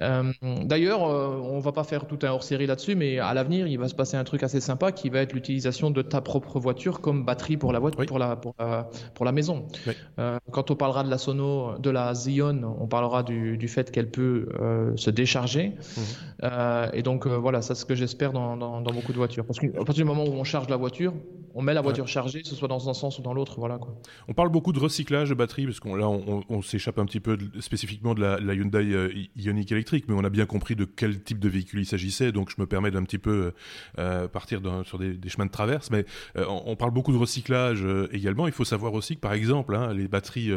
Euh, 0.00 0.32
D'ailleurs, 0.64 1.02
on 1.02 1.58
va 1.58 1.72
pas 1.72 1.84
faire 1.84 2.06
tout 2.06 2.18
un 2.22 2.30
hors-série 2.30 2.66
là-dessus, 2.66 2.94
mais 2.94 3.18
à 3.18 3.34
l'avenir, 3.34 3.66
il 3.66 3.78
va 3.78 3.88
se 3.88 3.94
passer 3.94 4.16
un 4.16 4.24
truc 4.24 4.42
assez 4.42 4.60
sympa 4.60 4.92
qui 4.92 5.08
va 5.10 5.20
être 5.20 5.32
l'utilisation 5.32 5.90
de 5.90 6.02
ta 6.02 6.20
propre 6.20 6.58
voiture 6.58 7.00
comme 7.00 7.24
batterie 7.24 7.56
pour 7.56 7.72
la 7.72 7.78
voiture, 7.78 8.04
pour 8.06 8.18
la 8.18 8.36
pour 8.36 8.54
la, 8.58 8.88
pour 9.14 9.24
la 9.24 9.32
maison. 9.32 9.66
quand 10.50 10.70
on 10.70 10.76
parlera 10.76 11.04
de 11.04 11.10
la 11.10 11.18
Sono, 11.18 11.78
de 11.78 11.90
la 11.90 12.14
Zion, 12.14 12.76
on 12.80 12.86
parlera 12.86 13.22
du, 13.22 13.56
du 13.56 13.68
fait 13.68 13.90
qu'elle 13.90 14.10
peut 14.10 14.48
se 14.96 15.10
décharger. 15.10 15.68
Mmh. 15.68 16.00
Euh, 16.66 16.90
et 16.92 17.02
donc 17.02 17.26
euh, 17.26 17.36
voilà, 17.36 17.62
c'est 17.62 17.74
ce 17.74 17.84
que 17.84 17.94
j'espère 17.94 18.32
dans, 18.32 18.80
beaucoup 18.82 19.12
de 19.12 19.16
voitures. 19.16 19.44
Parce 19.44 19.58
qu'à 19.58 19.68
partir 19.68 19.94
du 19.94 20.04
moment 20.04 20.24
où 20.24 20.32
on 20.32 20.44
charge 20.44 20.68
la 20.68 20.76
voiture, 20.76 21.12
on 21.54 21.62
met 21.62 21.74
la 21.74 21.80
voiture 21.80 22.06
chargée, 22.06 22.42
que 22.42 22.48
ce 22.48 22.54
soit 22.54 22.68
dans 22.68 22.88
un 22.88 22.94
sens 22.94 23.18
ou 23.18 23.22
dans 23.22 23.32
l'autre, 23.32 23.58
voilà 23.58 23.78
quoi. 23.78 23.94
On 24.28 24.34
parle 24.34 24.50
beaucoup 24.50 24.72
de 24.72 24.78
recyclage 24.78 25.30
de 25.30 25.34
batteries 25.34 25.64
parce 25.64 25.80
qu'on 25.80 25.94
là 25.94 26.08
on, 26.08 26.62
s'échappe 26.62 26.98
un 26.98 27.06
petit 27.06 27.20
peu 27.20 27.38
spécifiquement 27.60 28.14
de 28.14 28.20
la, 28.20 28.54
Hyundai 28.54 28.92
euh, 28.92 29.12
Ioniq 29.36 29.72
électrique, 29.72 30.04
mais 30.08 30.14
on 30.14 30.24
a 30.24 30.30
bien 30.30 30.46
compris 30.46 30.76
de 30.76 30.84
quel 30.84 31.22
type 31.22 31.38
de 31.38 31.48
véhicule 31.48 31.80
il 31.80 31.86
s'agissait, 31.86 32.32
donc 32.32 32.50
je 32.50 32.56
me 32.58 32.66
permets 32.66 32.90
d'un 32.90 33.04
petit 33.04 33.18
peu 33.18 33.52
partir 34.32 34.60
sur 34.84 34.98
des, 34.98 35.28
chemins 35.28 35.46
de 35.46 35.50
traverse. 35.50 35.90
Mais 35.90 36.04
on, 36.36 36.76
parle 36.76 36.90
beaucoup 36.90 37.12
de 37.12 37.18
recyclage 37.18 37.84
également. 38.12 38.46
Il 38.46 38.52
faut 38.52 38.64
savoir 38.64 38.94
aussi 38.94 39.16
que 39.16 39.20
par 39.20 39.32
exemple, 39.32 39.74
hein, 39.74 39.92
les 39.92 40.08
batteries 40.08 40.50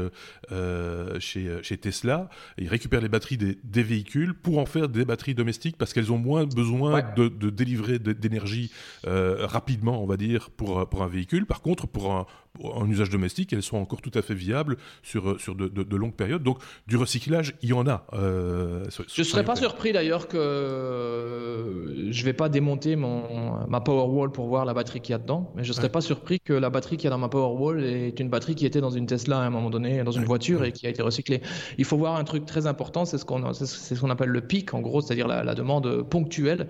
chez, 1.20 1.64
chez 1.64 1.78
Tesla, 1.78 2.30
ils 2.58 2.68
récupèrent 2.68 3.02
les 3.02 3.10
batteries 3.10 3.38
des, 3.38 3.58
des 3.64 3.84
véhicules 3.84 4.34
pour 4.34 4.60
en 4.60 4.66
faire 4.66 4.90
des 4.90 5.06
batteries 5.06 5.36
domestiques 5.36 5.78
parce 5.78 5.94
qu'elles 6.00 6.12
ont 6.14 6.18
moins 6.18 6.46
besoin 6.46 7.02
de, 7.16 7.50
délivrer 7.50 8.00
d'énergie 8.00 8.72
euh, 9.06 9.46
rapidement, 9.46 10.02
on 10.02 10.06
va 10.06 10.16
dire, 10.16 10.50
pour, 10.50 10.88
pour 10.88 11.04
un 11.04 11.08
véhicule. 11.08 11.46
Par 11.46 11.62
contre, 11.62 11.88
pour 11.88 12.14
un, 12.14 12.26
en 12.64 12.90
usage 12.90 13.10
domestique, 13.10 13.54
elles 13.54 13.64
sont 13.64 13.78
encore 13.78 14.02
tout 14.02 14.12
à 14.14 14.22
fait 14.22 14.34
viables 14.34 14.78
sur, 15.04 15.40
sur 15.40 15.56
de, 15.56 15.96
longues 15.96 16.14
périodes. 16.14 16.44
Donc, 16.44 16.60
du 16.88 16.98
recyclage, 16.98 17.56
il 17.62 17.70
y 17.70 17.74
en 17.74 17.88
a. 17.88 18.06
Euh, 18.14 18.86
je 19.08 19.22
ne 19.22 19.26
serais 19.26 19.44
pas 19.44 19.56
surpris 19.56 19.92
d'ailleurs 19.92 20.28
que 20.28 21.94
je 22.10 22.20
ne 22.20 22.26
vais 22.26 22.34
pas 22.34 22.50
démonter 22.50 22.96
mon, 22.96 23.68
ma 23.68 23.82
Powerwall 23.82 24.32
pour 24.32 24.48
voir 24.48 24.66
la 24.66 24.74
batterie 24.74 25.02
qu'il 25.02 25.14
y 25.14 25.16
a 25.16 25.20
dedans, 25.20 25.52
mais 25.56 25.64
je 25.64 25.70
ne 25.70 25.74
serais 25.74 25.90
pas 25.90 26.02
surpris 26.02 26.40
que 26.40 26.54
la 26.54 26.70
batterie 26.70 26.98
qu'il 26.98 27.06
y 27.06 27.08
a 27.08 27.12
dans 27.12 27.18
ma 27.18 27.30
Powerwall 27.30 27.84
est 27.84 28.20
une 28.20 28.30
batterie 28.30 28.56
qui 28.56 28.66
était 28.66 28.82
dans 28.82 28.90
une 28.90 29.06
Tesla 29.06 29.40
à 29.40 29.42
un 29.42 29.50
moment 29.50 29.70
donné, 29.70 30.04
dans 30.04 30.12
une 30.12 30.26
voiture 30.26 30.64
et 30.64 30.72
qui 30.72 30.88
a 30.88 30.90
été 30.90 31.02
recyclée. 31.02 31.42
Il 31.78 31.86
faut 31.86 31.98
voir 31.98 32.16
un 32.16 32.24
truc 32.24 32.46
très 32.46 32.68
important, 32.68 33.06
c'est 33.06 33.18
ce 33.18 33.26
qu'on 33.26 33.54
ce 33.54 34.00
qu'on 34.00 34.10
appelle 34.10 34.30
le 34.30 34.42
pic, 34.42 34.74
en 34.74 34.82
gros, 34.82 35.02
c'est-à-dire 35.02 35.28
la, 35.28 35.56
demande 35.56 36.04
ponctuelle. 36.10 36.68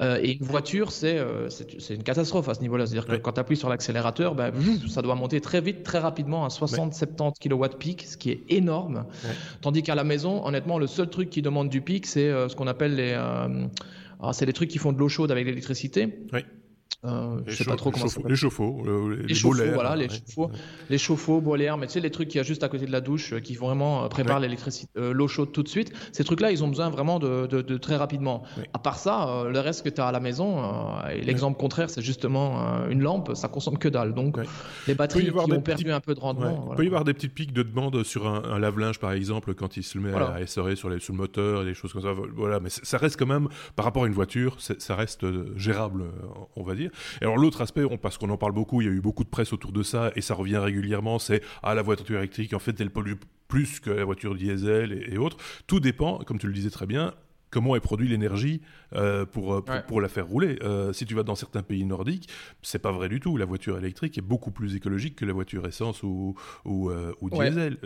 Euh, 0.00 0.18
et 0.22 0.32
une 0.32 0.44
voiture, 0.44 0.90
euh, 1.02 1.48
c'est 1.48 1.94
une 1.94 2.02
catastrophe 2.02 2.48
à 2.48 2.54
ce 2.54 2.60
niveau-là. 2.60 2.86
C'est-à-dire 2.86 3.06
que 3.06 3.16
quand 3.16 3.32
tu 3.32 3.40
appuies 3.40 3.56
sur 3.56 3.68
l'accélérateur, 3.68 4.34
ben, 4.34 4.52
ça 4.88 5.02
doit 5.02 5.14
monter 5.14 5.27
très 5.40 5.60
vite, 5.60 5.82
très 5.82 5.98
rapidement 5.98 6.44
à 6.44 6.48
60-70 6.48 7.34
kW 7.40 7.76
pic, 7.78 8.02
ce 8.02 8.16
qui 8.16 8.30
est 8.30 8.42
énorme. 8.48 9.04
Tandis 9.60 9.82
qu'à 9.82 9.94
la 9.94 10.04
maison, 10.04 10.44
honnêtement, 10.46 10.78
le 10.78 10.86
seul 10.86 11.08
truc 11.08 11.30
qui 11.30 11.42
demande 11.42 11.68
du 11.68 11.80
pic, 11.80 12.06
c'est 12.06 12.28
euh, 12.28 12.48
ce 12.48 12.56
qu'on 12.56 12.66
appelle 12.66 12.96
les, 12.96 13.12
euh, 13.14 13.66
ah, 14.20 14.32
c'est 14.32 14.46
les 14.46 14.52
trucs 14.52 14.68
qui 14.68 14.78
font 14.78 14.92
de 14.92 14.98
l'eau 14.98 15.08
chaude 15.08 15.30
avec 15.30 15.46
l'électricité. 15.46 16.26
Euh, 17.04 17.40
je 17.46 17.54
sais 17.54 17.64
pas 17.64 17.76
trop 17.76 17.92
comment 17.92 18.06
Les 18.26 18.34
chauffe-eau, 18.34 18.82
les, 18.84 19.28
les, 19.28 19.34
chauffe 19.34 19.56
voilà, 19.72 19.94
les 19.94 20.08
chauffe-eau, 20.08 20.50
les 20.90 20.98
chauffe-eau, 20.98 21.40
boilers, 21.40 21.76
mais 21.78 21.86
tu 21.86 21.92
sais 21.92 22.00
les 22.00 22.10
trucs 22.10 22.26
qu'il 22.26 22.38
y 22.38 22.40
a 22.40 22.44
juste 22.44 22.64
à 22.64 22.68
côté 22.68 22.86
de 22.86 22.90
la 22.90 23.00
douche 23.00 23.32
euh, 23.32 23.38
qui 23.38 23.54
vraiment 23.54 24.04
euh, 24.04 24.08
préparent 24.08 24.40
l'électricité, 24.40 24.90
l'eau 24.96 25.28
chaude 25.28 25.52
tout 25.52 25.62
de 25.62 25.68
suite. 25.68 25.92
Ces 26.10 26.24
trucs-là, 26.24 26.50
ils 26.50 26.64
ont 26.64 26.68
besoin 26.68 26.90
vraiment 26.90 27.20
de, 27.20 27.46
de, 27.46 27.76
très 27.76 27.94
rapidement. 27.94 28.42
À 28.72 28.80
part 28.80 28.98
ça, 28.98 29.44
le 29.48 29.60
reste 29.60 29.84
que 29.84 29.90
tu 29.90 30.00
as 30.00 30.08
à 30.08 30.12
la 30.12 30.18
maison, 30.18 30.64
et 31.08 31.20
l'exemple 31.20 31.56
contraire, 31.56 31.88
c'est 31.88 32.02
justement 32.02 32.88
une 32.88 33.02
lampe, 33.02 33.34
ça 33.34 33.46
consomme 33.46 33.78
que 33.78 33.88
dalle. 33.88 34.12
Donc 34.12 34.36
les 34.88 34.94
batteries 34.94 35.30
qui 35.30 35.52
ont 35.52 35.60
perdu 35.60 35.92
un 35.92 36.00
peu 36.00 36.16
de 36.16 36.20
rendement. 36.20 36.70
Il 36.72 36.76
peut 36.76 36.84
y 36.84 36.88
avoir 36.88 37.04
des 37.04 37.14
petites 37.14 37.34
pics 37.34 37.52
de 37.52 37.62
demande 37.62 38.02
sur 38.02 38.26
un, 38.26 38.58
lave-linge 38.58 38.98
par 38.98 39.12
exemple 39.12 39.54
quand 39.54 39.76
il 39.76 39.84
se 39.84 39.98
met 39.98 40.12
à 40.12 40.40
essorer 40.40 40.74
sur, 40.74 40.90
les, 40.90 40.98
sur 40.98 41.12
le 41.12 41.18
moteur 41.18 41.62
et 41.62 41.64
des 41.64 41.74
choses 41.74 41.92
comme 41.92 42.02
ça. 42.02 42.12
Voilà, 42.34 42.58
mais 42.58 42.70
ça 42.70 42.98
reste 42.98 43.16
quand 43.16 43.26
même 43.26 43.48
par 43.76 43.84
rapport 43.84 44.02
à 44.02 44.06
une 44.08 44.14
voiture, 44.14 44.56
ça 44.58 44.96
reste 44.96 45.24
gérable, 45.56 46.02
on 46.56 46.64
va 46.64 46.74
dire. 46.74 46.87
Et 47.20 47.24
alors 47.24 47.38
l'autre 47.38 47.60
aspect, 47.60 47.84
parce 48.00 48.18
qu'on 48.18 48.30
en 48.30 48.36
parle 48.36 48.52
beaucoup, 48.52 48.80
il 48.80 48.86
y 48.86 48.90
a 48.90 48.92
eu 48.92 49.00
beaucoup 49.00 49.24
de 49.24 49.28
presse 49.28 49.52
autour 49.52 49.72
de 49.72 49.82
ça 49.82 50.10
et 50.16 50.20
ça 50.20 50.34
revient 50.34 50.58
régulièrement, 50.58 51.18
c'est 51.18 51.42
ah 51.62 51.74
la 51.74 51.82
voiture 51.82 52.18
électrique 52.18 52.52
en 52.54 52.58
fait 52.58 52.80
elle 52.80 52.90
pollue 52.90 53.14
plus 53.48 53.80
que 53.80 53.90
la 53.90 54.04
voiture 54.04 54.34
diesel 54.34 55.04
et 55.08 55.16
autres. 55.18 55.38
Tout 55.66 55.80
dépend, 55.80 56.18
comme 56.18 56.38
tu 56.38 56.46
le 56.46 56.52
disais 56.52 56.70
très 56.70 56.86
bien, 56.86 57.14
comment 57.50 57.76
est 57.76 57.80
produite 57.80 58.10
l'énergie 58.10 58.60
euh, 58.94 59.26
pour, 59.26 59.54
euh, 59.54 59.64
pour, 59.86 60.00
la 60.00 60.08
faire 60.08 60.26
rouler. 60.26 60.58
Euh, 60.62 60.92
si 60.92 61.04
tu 61.04 61.14
vas 61.14 61.22
dans 61.22 61.34
certains 61.34 61.62
pays 61.62 61.84
nordiques, 61.84 62.28
c'est 62.62 62.78
pas 62.78 62.92
vrai 62.92 63.08
du 63.08 63.20
tout. 63.20 63.36
La 63.36 63.44
voiture 63.44 63.76
électrique 63.76 64.16
est 64.16 64.22
beaucoup 64.22 64.50
plus 64.50 64.76
écologique 64.76 65.16
que 65.16 65.24
la 65.24 65.32
voiture 65.32 65.66
essence 65.66 66.02
ou, 66.02 66.34
ou, 66.64 66.90
ou 67.20 67.30
diesel. 67.30 67.76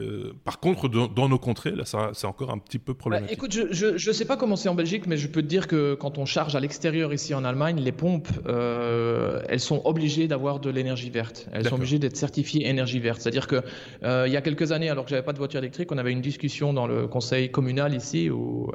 par 0.44 0.60
contre, 0.60 0.88
dans, 0.88 1.28
nos 1.28 1.38
contrées, 1.38 1.72
là, 1.72 1.84
c'est 1.84 2.26
encore 2.26 2.50
un 2.50 2.58
petit 2.58 2.78
peu 2.78 2.92
bah, 2.92 2.98
problématique. 2.98 3.32
écoute, 3.32 3.52
je, 3.52 3.96
je, 3.96 4.12
sais 4.12 4.24
pas 4.24 4.36
comment 4.36 4.56
c'est 4.56 4.68
en 4.68 4.74
Belgique, 4.74 5.06
mais 5.06 5.16
je 5.16 5.28
peux 5.28 5.42
te 5.42 5.46
dire 5.46 5.66
que 5.66 5.94
quand 5.94 6.18
on 6.18 6.24
charge 6.24 6.54
à 6.54 6.60
l'extérieur 6.60 7.12
ici 7.12 7.34
en 7.34 7.44
Allemagne, 7.44 7.80
les 7.80 7.92
pompes, 7.92 8.28
elles 8.46 9.60
sont 9.60 9.82
obligées 9.84 10.28
d'avoir 10.28 10.60
de 10.60 10.70
l'énergie 10.70 11.10
verte. 11.10 11.48
Elles 11.52 11.68
sont 11.68 11.76
obligées 11.76 11.98
d'être 11.98 12.16
certifiées 12.16 12.68
énergie 12.68 13.00
verte. 13.00 13.20
C'est-à-dire 13.20 13.46
que 13.46 13.62
il 14.02 14.32
y 14.32 14.36
a 14.36 14.40
quelques 14.40 14.72
années, 14.72 14.88
alors 14.88 15.04
que 15.04 15.10
j'avais 15.10 15.22
pas 15.22 15.32
de 15.32 15.38
voiture 15.38 15.58
électrique, 15.58 15.90
on 15.92 15.98
avait 15.98 16.12
une 16.12 16.22
discussion 16.22 16.72
dans 16.72 16.86
le 16.86 17.08
conseil 17.08 17.50
communal 17.50 17.94
ici 17.94 18.30
où, 18.30 18.70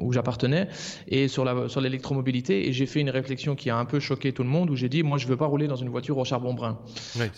où 0.00 0.12
j'appartenais 0.14 0.68
et 1.08 1.28
sur 1.28 1.44
la 1.44 1.68
sur 1.68 1.80
l'électromobilité 1.80 2.68
et 2.68 2.72
j'ai 2.72 2.86
fait 2.86 3.00
une 3.00 3.10
réflexion 3.10 3.54
qui 3.54 3.70
a 3.70 3.76
un 3.76 3.84
peu 3.84 4.00
choqué 4.00 4.32
tout 4.32 4.42
le 4.42 4.48
monde 4.48 4.70
où 4.70 4.76
j'ai 4.76 4.88
dit 4.88 5.02
moi 5.02 5.18
je 5.18 5.26
veux 5.26 5.36
pas 5.36 5.46
rouler 5.46 5.66
dans 5.66 5.76
une 5.76 5.90
voiture 5.90 6.16
au 6.18 6.24
charbon 6.24 6.54
brun 6.54 6.78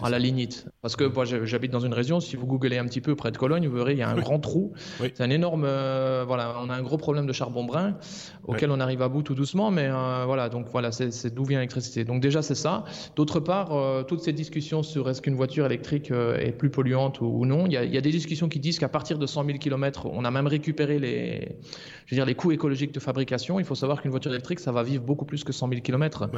à 0.03 0.11
la 0.11 0.19
lignite 0.19 0.67
parce 0.83 0.97
que 0.97 1.05
moi 1.05 1.25
j'habite 1.25 1.73
dans 1.73 1.81
une 1.81 1.95
région 1.95 2.21
si 2.21 2.37
vous 2.37 2.47
googlez 2.47 2.79
un 2.79 2.85
petit 2.85 3.01
peu 3.01 3.17
près 3.17 3.33
de 3.33 3.37
Cologne 3.37 3.67
vous 3.67 3.77
verrez 3.77 3.93
il 3.93 3.99
y 3.99 4.03
a 4.03 4.09
un 4.09 4.17
grand 4.17 4.39
trou. 4.39 4.73
C'est 4.99 5.21
un 5.21 5.31
énorme 5.31 5.65
euh, 5.65 6.25
voilà 6.27 6.57
on 6.62 6.71
a 6.71 6.75
un 6.75 6.83
gros 6.83 6.97
problème 6.97 7.27
de 7.27 7.33
charbon 7.33 7.65
brun 7.65 7.97
auquel 8.45 8.71
on 8.71 8.81
arrive 8.81 9.03
à 9.03 9.09
bout 9.09 9.23
tout 9.23 9.35
doucement 9.35 9.71
mais 9.71 9.89
euh, 9.89 10.25
voilà 10.27 10.49
donc 10.49 10.67
voilà 10.71 10.93
c'est 10.93 11.35
d'où 11.35 11.45
vient 11.45 11.59
l'électricité. 11.59 12.05
Donc 12.05 12.21
déjà 12.21 12.43
c'est 12.43 12.55
ça. 12.55 12.85
D'autre 13.17 13.41
part 13.41 13.73
euh, 13.73 14.03
toutes 14.03 14.21
ces 14.21 14.33
discussions 14.33 14.83
sur 14.83 15.09
est-ce 15.09 15.23
qu'une 15.23 15.35
voiture 15.35 15.67
électrique 15.67 16.11
est 16.11 16.53
plus 16.53 16.71
polluante 16.71 17.21
ou, 17.21 17.45
non 17.47 17.67
il 17.67 17.73
y, 17.73 17.77
a, 17.77 17.85
il 17.85 17.95
y, 17.95 17.99
a, 17.99 18.01
des 18.01 18.11
discussions 18.11 18.49
qui 18.49 18.61
disent 18.61 18.79
qu'à 18.79 18.89
partir 18.89 19.19
de 19.19 19.27
100 19.27 19.45
000 19.47 19.59
km 19.59 20.07
on 20.07 20.25
a 20.25 20.31
même 20.31 20.47
récupéré 20.47 20.99
les 20.99 21.57
je 22.07 22.15
veux 22.15 22.17
dire 22.17 22.27
les 22.27 22.35
coûts 22.35 22.53
écologiques 22.67 22.93
de 22.93 23.01
fabrication 23.01 23.61
il 23.61 23.65
faut 23.65 23.75
savoir 23.75 24.03
qu'une 24.03 24.11
voiture 24.11 24.33
électrique, 24.33 24.61
ça 24.61 24.73
va 24.73 24.83
vivre 24.83 25.05
beaucoup 25.05 25.25
plus 25.25 25.45
que 25.45 25.53
100 25.53 25.69
000 25.69 25.81
km. 25.83 26.29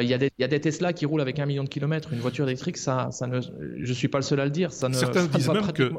Il 0.00 0.02
y, 0.02 0.08
y, 0.08 0.44
a 0.44 0.48
des 0.48 0.60
Tesla 0.60 0.92
qui 0.92 1.06
roulent 1.06 1.20
avec 1.20 1.38
un 1.38 1.46
million 1.46 1.64
de 1.64 1.68
kilomètres. 1.68 2.12
Une 2.12 2.20
voiture 2.20 2.46
électrique, 2.46 2.76
ça, 2.76 3.10
ça 3.10 3.26
ne, 3.26 3.40
je 3.40 3.92
suis 3.92 4.08
pas 4.08 4.18
le 4.18 4.22
seul 4.22 4.40
à 4.40 4.44
le 4.44 4.50
dire. 4.50 4.72
Ça 4.72 4.88
ne, 4.88 4.94
Certains 4.94 5.26
disent 5.26 5.48
même 5.48 5.72
que 5.72 5.92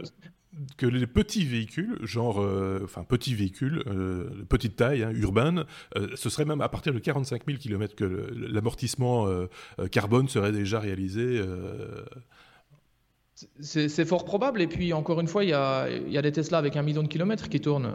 que 0.75 0.85
les 0.85 1.07
petits 1.07 1.45
véhicules, 1.45 1.97
genre, 2.01 2.41
euh, 2.41 2.81
enfin 2.83 3.03
petits 3.03 3.33
véhicules, 3.33 3.81
euh, 3.87 4.25
petite 4.49 4.75
taille, 4.75 5.03
hein, 5.03 5.11
urbaine, 5.13 5.63
ce 6.15 6.29
serait 6.29 6.43
même 6.43 6.59
à 6.59 6.67
partir 6.67 6.93
de 6.93 6.99
45 6.99 7.43
000 7.45 7.57
km 7.57 7.95
que 7.95 8.33
l'amortissement 8.35 9.27
carbone 9.91 10.27
serait 10.27 10.51
déjà 10.51 10.79
réalisé. 10.79 11.41
C'est 13.59 14.05
fort 14.05 14.25
probable. 14.25 14.61
Et 14.61 14.67
puis, 14.67 14.93
encore 14.93 15.19
une 15.19 15.27
fois, 15.27 15.43
il 15.43 15.49
y 15.49 15.53
a, 15.53 15.87
y 15.89 16.17
a, 16.17 16.21
des 16.21 16.31
Tesla 16.31 16.57
avec 16.57 16.75
un 16.75 16.81
million 16.81 17.03
de 17.03 17.07
kilomètres 17.07 17.49
qui 17.49 17.59
tournent. 17.59 17.93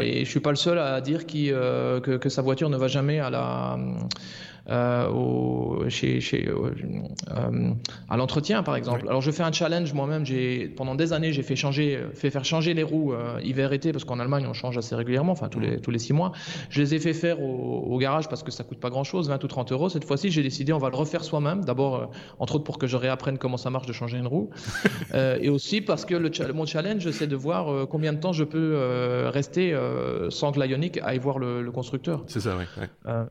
Et 0.00 0.14
je 0.14 0.20
ne 0.20 0.24
suis 0.24 0.40
pas 0.40 0.50
le 0.50 0.56
seul 0.56 0.78
à 0.78 1.00
dire 1.00 1.26
qui, 1.26 1.48
que, 1.48 2.16
que, 2.16 2.28
sa 2.28 2.42
voiture 2.42 2.70
ne 2.70 2.76
va 2.76 2.88
jamais 2.88 3.20
à 3.20 3.30
la, 3.30 3.78
euh, 4.70 5.10
au, 5.10 5.90
chez, 5.90 6.20
chez 6.20 6.48
euh, 6.48 7.74
à 8.08 8.16
l'entretien, 8.16 8.62
par 8.62 8.76
exemple. 8.76 9.06
Alors, 9.08 9.20
je 9.20 9.30
fais 9.30 9.42
un 9.42 9.52
challenge 9.52 9.92
moi-même. 9.92 10.24
J'ai 10.24 10.68
pendant 10.68 10.94
des 10.94 11.12
années, 11.12 11.32
j'ai 11.34 11.42
fait 11.42 11.56
changer, 11.56 12.00
fait 12.14 12.30
faire 12.30 12.46
changer 12.46 12.72
les 12.72 12.82
roues 12.82 13.12
euh, 13.12 13.38
hiver-été 13.42 13.92
parce 13.92 14.04
qu'en 14.04 14.18
Allemagne, 14.18 14.46
on 14.48 14.54
change 14.54 14.78
assez 14.78 14.94
régulièrement, 14.94 15.32
enfin 15.32 15.48
tous 15.48 15.60
les 15.60 15.80
tous 15.80 15.90
les 15.90 15.98
six 15.98 16.14
mois. 16.14 16.32
Je 16.70 16.80
les 16.80 16.94
ai 16.94 16.98
fait 16.98 17.12
faire 17.12 17.42
au, 17.42 17.98
garage 17.98 18.28
parce 18.28 18.42
que 18.42 18.50
ça 18.50 18.64
coûte 18.64 18.80
pas 18.80 18.90
grand-chose, 18.90 19.28
20 19.28 19.44
ou 19.44 19.48
30 19.48 19.72
euros. 19.72 19.88
Cette 19.90 20.04
fois-ci, 20.04 20.30
j'ai 20.30 20.42
décidé, 20.42 20.72
on 20.72 20.78
va 20.78 20.88
le 20.88 20.96
refaire 20.96 21.24
soi-même. 21.24 21.64
D'abord, 21.64 22.10
entre 22.38 22.54
autres 22.56 22.64
pour 22.64 22.78
que 22.78 22.86
je 22.86 22.96
réapprenne 22.96 23.36
comment 23.38 23.56
ça 23.58 23.70
marche 23.70 23.86
de 23.86 23.92
changer 23.92 24.16
une 24.18 24.26
roue, 24.26 24.50
et 25.14 25.48
aussi 25.50 25.82
parce 25.82 26.06
que 26.06 26.14
le, 26.14 26.30
mon 26.54 26.64
challenge, 26.64 27.10
c'est 27.10 27.26
de 27.26 27.36
voir 27.36 27.86
combien 27.88 28.12
de 28.14 28.18
temps 28.18 28.32
je 28.32 28.44
peux 28.44 29.28
rester 29.28 29.76
sans 30.30 30.52
que 30.52 30.60
l'Ionic 30.60 30.98
aille 31.02 31.18
voir 31.18 31.38
le, 31.38 31.70
constructeur. 31.70 32.24
C'est 32.28 32.40
ça, 32.40 32.56
oui. 32.56 32.84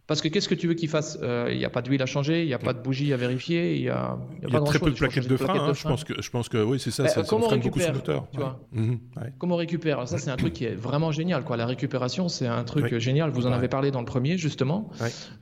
parce 0.06 0.22
que 0.22 0.28
qu'est-ce 0.28 0.50
que 0.50 0.56
tu 0.56 0.67
veux 0.67 0.74
qu'il 0.74 0.89
fasse 0.89 1.17
euh, 1.24 1.50
il 1.52 1.58
n'y 1.58 1.66
a 1.66 1.70
pas 1.70 1.82
d'huile 1.82 2.02
à 2.02 2.06
changer, 2.06 2.42
il 2.42 2.48
n'y 2.48 2.54
a 2.54 2.60
pas 2.60 2.74
de 2.74 2.80
bougie 2.80 3.14
à 3.14 3.18
vérifier, 3.18 3.76
il 3.76 3.84
y 3.84 3.90
a, 3.90 4.18
y 4.42 4.56
a, 4.56 4.62
très 4.62 4.80
peu 4.80 4.92
de 4.92 4.96
plaquettes 4.96 5.28
de 5.28 5.38
frein. 5.38 5.70
Hein, 5.70 5.74
je 5.74 5.84
pense 5.84 6.04
que 6.04 6.22
je 6.22 6.30
pense 6.30 6.50
que 6.50 6.64
oui, 6.64 6.80
c'est 6.80 6.92
ça. 6.92 7.08
ça, 7.08 7.24
comment 7.24 7.48
on 7.48 7.50
récupère 7.50 7.94
tu 8.04 8.12
vois 8.38 8.60
mhm, 8.72 9.00
Comment 9.38 9.56
on 9.56 9.58
récupère 9.58 10.08
Ça, 10.08 10.18
c'est 10.18 10.32
un 10.32 10.36
truc 10.36 10.54
qui 10.54 10.66
est 10.66 10.76
vraiment 10.76 11.12
génial. 11.12 11.44
Quoi. 11.44 11.58
La 11.58 11.66
récupération, 11.66 12.30
c'est 12.30 12.48
un 12.48 12.64
truc 12.64 12.98
génial. 13.00 13.30
Vous 13.32 13.48
en 13.48 13.52
avez 13.52 13.68
parlé 13.68 13.92
dans 13.92 14.00
le 14.00 14.06
premier, 14.06 14.38
justement. 14.38 14.90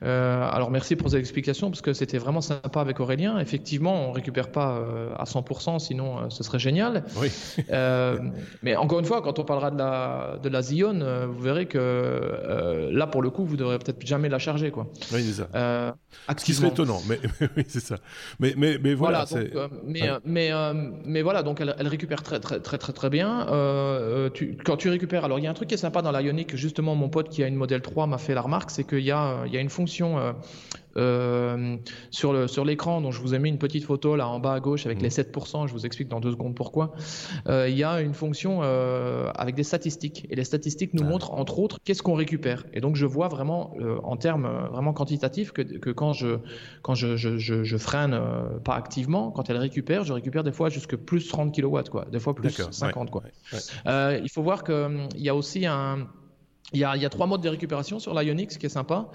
Euh, 0.04 0.50
alors, 0.52 0.72
merci 0.72 0.96
pour 0.96 1.10
ces 1.10 1.18
explications, 1.18 1.70
parce 1.70 1.82
que 1.82 1.94
c'était 1.94 2.18
vraiment 2.18 2.42
sympa 2.42 2.82
avec 2.82 3.00
Aurélien. 3.00 3.40
Effectivement, 3.40 4.10
on 4.10 4.12
récupère 4.12 4.52
pas 4.52 4.78
euh, 4.78 5.14
à 5.18 5.26
100%, 5.26 5.80
sinon 5.80 6.30
ce 6.30 6.44
serait 6.44 6.60
génial. 6.60 7.04
Oui. 7.18 7.30
mais 8.62 8.76
encore 8.76 9.00
une 9.00 9.06
fois, 9.06 9.22
quand 9.22 9.40
on 9.40 9.44
parlera 9.44 9.72
de 9.72 9.78
la, 9.78 10.40
de 10.42 10.50
la 10.50 10.62
Zion, 10.62 11.28
vous 11.28 11.42
verrez 11.42 11.66
que 11.66 12.90
là, 12.92 13.08
pour 13.08 13.22
le 13.22 13.30
coup, 13.30 13.46
vous 13.46 13.58
devrez 13.58 13.80
peut-être 13.80 14.06
jamais 14.06 14.30
la 14.30 14.40
charger. 14.40 14.72
Quoi. 14.72 14.88
Oui, 15.12 15.24
c'est 15.24 15.44
ça. 15.44 15.48
Ce 16.38 16.46
qui 16.46 16.54
serait 16.54 16.70
étonnant, 16.70 17.02
mais, 17.10 17.20
oui, 17.58 17.64
c'est 17.68 17.80
ça. 17.80 17.98
Mais, 18.40 18.54
mais, 18.58 18.78
mais 18.82 18.94
voilà. 18.94 19.26
Euh, 19.34 19.68
mais, 19.84 20.10
euh, 20.10 20.20
mais, 20.26 20.52
euh, 20.52 20.74
mais, 21.06 21.22
voilà, 21.22 21.44
donc 21.44 21.62
elle, 21.62 21.76
elle, 21.78 21.88
récupère 21.88 22.24
très, 22.24 22.40
très, 22.40 22.60
très, 22.60 22.78
très, 22.78 22.94
très 22.94 23.10
bien. 23.10 23.48
Tu, 24.34 24.58
quand 24.64 24.78
tu 24.78 24.90
récupères, 24.90 25.26
alors 25.26 25.40
il 25.40 25.44
y 25.44 25.48
a 25.48 25.52
un 25.52 25.54
truc 25.54 25.70
qui 25.70 25.76
est 25.76 25.78
sympa 25.78 26.02
dans 26.02 26.12
l'Ionic, 26.12 26.56
justement, 26.56 26.96
mon 26.96 27.10
pote 27.10 27.30
qui 27.30 27.44
a 27.44 27.48
une 27.48 27.56
modèle 27.56 27.82
3 27.82 28.08
m'a 28.08 28.18
fait 28.18 28.34
la 28.34 28.42
remarque, 28.42 28.72
c'est 28.72 28.84
qu'il 28.84 29.00
y, 29.00 29.06
y, 29.06 29.12
a 29.12 29.46
une 29.48 29.70
fonction 29.70 30.36
euh, 30.98 31.78
sur 32.10 32.34
le 32.34 32.48
sur 32.48 32.66
l'écran, 32.66 33.02
dont 33.02 33.12
je 33.12 33.22
vous 33.22 33.34
ai 33.34 33.40
mis 33.40 33.50
une 33.50 33.58
petite 33.58 33.84
photo 33.84 34.16
là 34.16 34.28
en 34.28 34.40
bas 34.40 34.54
à 34.54 34.60
gauche 34.60 34.86
avec 34.86 35.00
mmh. 35.00 35.04
les 35.04 35.10
7%, 35.10 35.68
je 35.68 35.74
vous 35.74 35.86
explique 35.86 36.10
dans 36.10 36.20
deux 36.20 36.32
secondes 36.32 36.56
pourquoi. 36.56 36.94
Euh, 37.48 37.70
il 37.70 37.78
y 37.78 37.84
a 37.84 38.02
une 38.02 38.14
fonction 38.14 38.60
euh, 38.62 39.32
avec 39.36 39.56
des 39.56 39.64
statistiques 39.64 40.28
et 40.30 40.36
les 40.36 40.44
statistiques 40.44 40.94
nous 40.94 41.04
ah. 41.06 41.10
montrent 41.10 41.34
entre 41.34 41.60
autres 41.60 41.80
qu'est-ce 41.84 42.04
qu'on 42.04 42.16
récupère. 42.16 42.66
Et 42.74 42.82
donc 42.82 42.96
je 42.96 43.06
vois 43.06 43.28
vraiment 43.28 43.74
en 44.04 44.18
termes 44.18 44.50
vraiment 44.72 44.94
quantitatifs 44.94 45.52
que, 45.52 45.62
que, 45.62 45.90
quand 45.90 46.14
je 46.14 46.40
quand 46.82 46.96
je, 46.96 47.16
je, 47.16 47.38
je, 47.38 47.78
freine 47.78 48.20
pas 48.64 48.76
activement, 48.76 49.32
quand 49.32 49.50
elle 49.50 49.58
récupère, 49.58 50.04
je 50.04 50.14
récupère 50.14 50.44
des 50.44 50.52
fois 50.52 50.70
jusque 50.70 50.96
plus 50.96 51.28
30 51.28 51.56
kW 51.56 51.80
quoi, 51.90 52.06
des 52.12 52.20
fois 52.20 52.36
plus 52.36 52.52
50 52.72 53.12
quoi. 53.12 53.24
il 53.86 54.30
faut 54.32 54.44
voir 54.44 54.64
que 54.64 55.08
il 55.16 55.22
y 55.22 55.30
a 55.30 55.36
aussi 55.36 55.66
un 55.66 56.08
il 56.74 56.80
y, 56.80 56.84
a, 56.86 56.96
il 56.96 57.02
y 57.02 57.06
a, 57.06 57.10
trois 57.10 57.28
modes 57.28 57.42
de 57.42 57.50
récupération 57.50 58.00
sur 58.00 58.18
l'Ionix 58.18 58.58
qui 58.58 58.66
est 58.66 58.70
sympa. 58.70 59.10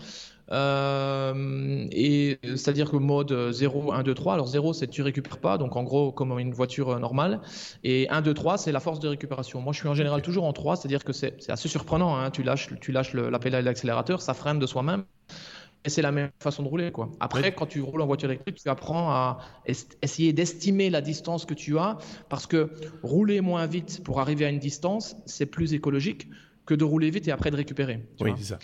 Euh, 0.53 1.87
et 1.91 2.39
c'est-à-dire 2.43 2.91
que 2.91 2.97
mode 2.97 3.51
0, 3.51 3.93
1, 3.93 4.03
2, 4.03 4.15
3. 4.15 4.35
Alors 4.35 4.47
0, 4.47 4.73
c'est 4.73 4.87
tu 4.89 5.03
récupères 5.03 5.39
pas, 5.39 5.59
donc 5.59 5.77
en 5.77 5.83
gros 5.83 6.13
comme 6.13 6.39
une 6.39 6.53
voiture 6.53 6.91
euh, 6.91 6.99
normale. 6.99 7.41
Et 7.85 8.09
1, 8.11 8.23
2, 8.23 8.35
3, 8.35 8.59
c'est 8.59 8.73
la 8.73 8.81
force 8.81 9.01
de 9.01 9.09
récupération. 9.09 9.61
Moi, 9.61 9.73
je 9.73 9.81
suis 9.81 9.89
en 9.89 9.95
général 9.95 10.23
toujours 10.23 10.45
en 10.45 10.53
3, 10.53 10.77
c'est-à-dire 10.77 11.05
que 11.05 11.13
c'est 11.13 11.51
assez 11.51 11.69
surprenant. 11.69 12.17
Hein. 12.17 12.31
Tu 12.31 12.43
lâches, 12.43 12.69
tu 12.81 12.93
lâches 12.93 13.15
la 13.15 13.39
pédale 13.39 13.63
de 13.63 13.69
l'accélérateur, 13.69 14.21
ça 14.21 14.35
freine 14.35 14.59
de 14.59 14.67
soi-même. 14.67 15.05
Et 15.85 15.89
c'est 15.89 16.03
la 16.03 16.11
même 16.11 16.31
façon 16.41 16.65
de 16.65 16.69
rouler. 16.69 16.91
Quoi. 16.91 17.11
Après, 17.21 17.55
quand 17.55 17.67
tu 17.67 17.81
roules 17.81 18.03
en 18.03 18.07
voiture 18.07 18.29
électrique, 18.29 18.57
tu 18.61 18.69
apprends 18.69 19.09
à 19.11 19.39
essayer 20.03 20.33
d'estimer 20.33 20.91
la 20.91 21.01
distance 21.01 21.45
que 21.45 21.55
tu 21.55 21.79
as, 21.79 21.97
parce 22.29 22.49
que 22.49 22.71
rouler 23.05 23.41
moins 23.41 23.67
vite 23.67 24.03
pour 24.03 24.19
arriver 24.19 24.45
à 24.45 24.49
une 24.49 24.59
distance, 24.59 25.15
c'est 25.27 25.47
plus 25.47 25.75
écologique 25.75 26.29
que 26.67 26.75
de 26.75 26.83
rouler 26.83 27.11
vite 27.11 27.29
et 27.29 27.31
après 27.31 27.53
de 27.53 27.57
récupérer. 27.57 28.01
oui, 28.21 28.33
c'est 28.37 28.45
ça. 28.45 28.59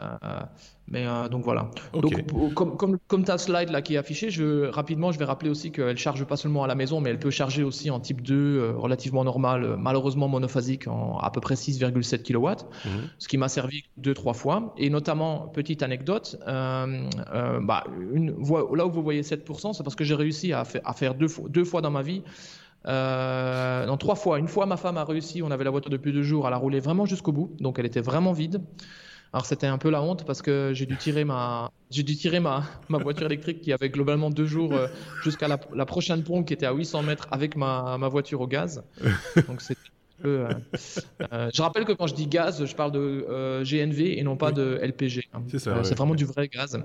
Euh, 0.00 0.40
mais 0.86 1.06
euh, 1.06 1.28
donc 1.28 1.44
voilà. 1.44 1.70
Donc 1.92 2.24
comme, 2.54 2.76
comme, 2.76 2.98
comme, 3.06 3.24
ta 3.24 3.36
slide 3.36 3.70
là 3.70 3.82
qui 3.82 3.94
est 3.94 3.98
affichée, 3.98 4.30
je, 4.30 4.68
rapidement 4.68 5.12
je 5.12 5.18
vais 5.18 5.24
rappeler 5.24 5.50
aussi 5.50 5.70
qu'elle 5.70 5.98
charge 5.98 6.24
pas 6.24 6.36
seulement 6.36 6.64
à 6.64 6.66
la 6.66 6.74
maison, 6.74 7.00
mais 7.00 7.10
elle 7.10 7.18
peut 7.18 7.30
charger 7.30 7.62
aussi 7.62 7.90
en 7.90 8.00
type 8.00 8.22
2 8.22 8.34
euh, 8.34 8.72
relativement 8.76 9.24
normal, 9.24 9.76
malheureusement 9.78 10.28
monophasique 10.28 10.86
en 10.88 11.18
à 11.18 11.30
peu 11.30 11.40
près 11.40 11.54
6,7 11.54 12.22
kW, 12.22 12.64
mhm. 12.84 13.08
ce 13.18 13.28
qui 13.28 13.38
m'a 13.38 13.48
servi 13.48 13.84
deux 13.96 14.14
trois 14.14 14.34
fois. 14.34 14.74
Et 14.78 14.88
notamment 14.88 15.48
petite 15.48 15.82
anecdote, 15.82 16.38
bah, 16.46 17.84
une, 18.12 18.36
là 18.74 18.86
où 18.86 18.90
vous 18.90 19.02
voyez 19.02 19.22
7%, 19.22 19.74
c'est 19.74 19.82
parce 19.82 19.96
que 19.96 20.04
j'ai 20.04 20.14
réussi 20.14 20.52
à, 20.52 20.64
à 20.84 20.92
faire 20.92 21.14
deux, 21.14 21.28
deux 21.48 21.64
fois 21.64 21.82
dans 21.82 21.90
ma 21.90 22.02
vie 22.02 22.22
euh, 22.86 23.86
non, 23.86 23.96
trois 23.96 24.14
fois. 24.14 24.38
Une 24.38 24.48
fois, 24.48 24.66
ma 24.66 24.76
femme 24.76 24.96
a 24.96 25.04
réussi, 25.04 25.42
on 25.42 25.50
avait 25.50 25.64
la 25.64 25.70
voiture 25.70 25.90
depuis 25.90 26.12
deux 26.12 26.22
jours, 26.22 26.46
à 26.46 26.50
la 26.50 26.56
rouler 26.56 26.80
vraiment 26.80 27.06
jusqu'au 27.06 27.32
bout, 27.32 27.54
donc 27.60 27.78
elle 27.78 27.86
était 27.86 28.00
vraiment 28.00 28.32
vide. 28.32 28.62
Alors 29.32 29.44
c'était 29.44 29.66
un 29.66 29.78
peu 29.78 29.90
la 29.90 30.02
honte 30.02 30.24
parce 30.24 30.40
que 30.40 30.72
j'ai 30.74 30.86
dû 30.86 30.96
tirer 30.96 31.24
ma, 31.24 31.70
j'ai 31.90 32.02
dû 32.02 32.16
tirer 32.16 32.40
ma, 32.40 32.64
ma 32.88 32.98
voiture 32.98 33.26
électrique 33.26 33.60
qui 33.60 33.72
avait 33.72 33.90
globalement 33.90 34.30
deux 34.30 34.46
jours 34.46 34.72
euh, 34.74 34.88
jusqu'à 35.22 35.48
la, 35.48 35.58
la, 35.74 35.86
prochaine 35.86 36.22
pompe 36.22 36.46
qui 36.46 36.54
était 36.54 36.66
à 36.66 36.72
800 36.72 37.02
mètres 37.02 37.28
avec 37.30 37.56
ma, 37.56 37.98
ma 37.98 38.08
voiture 38.08 38.40
au 38.40 38.46
gaz. 38.46 38.82
Donc 39.48 39.60
c'était 39.60 39.80
euh, 40.24 40.52
euh, 41.32 41.48
je 41.54 41.62
rappelle 41.62 41.84
que 41.84 41.92
quand 41.92 42.08
je 42.08 42.14
dis 42.14 42.26
gaz, 42.26 42.64
je 42.64 42.74
parle 42.74 42.90
de 42.90 43.62
GNV 43.62 44.18
et 44.18 44.22
non 44.24 44.36
pas 44.36 44.50
de 44.50 44.80
LPG. 44.82 45.28
Hein. 45.32 45.42
C'est 45.56 45.94
vraiment 45.96 46.16
du 46.16 46.24
vrai 46.24 46.48
gaz. 46.48 46.82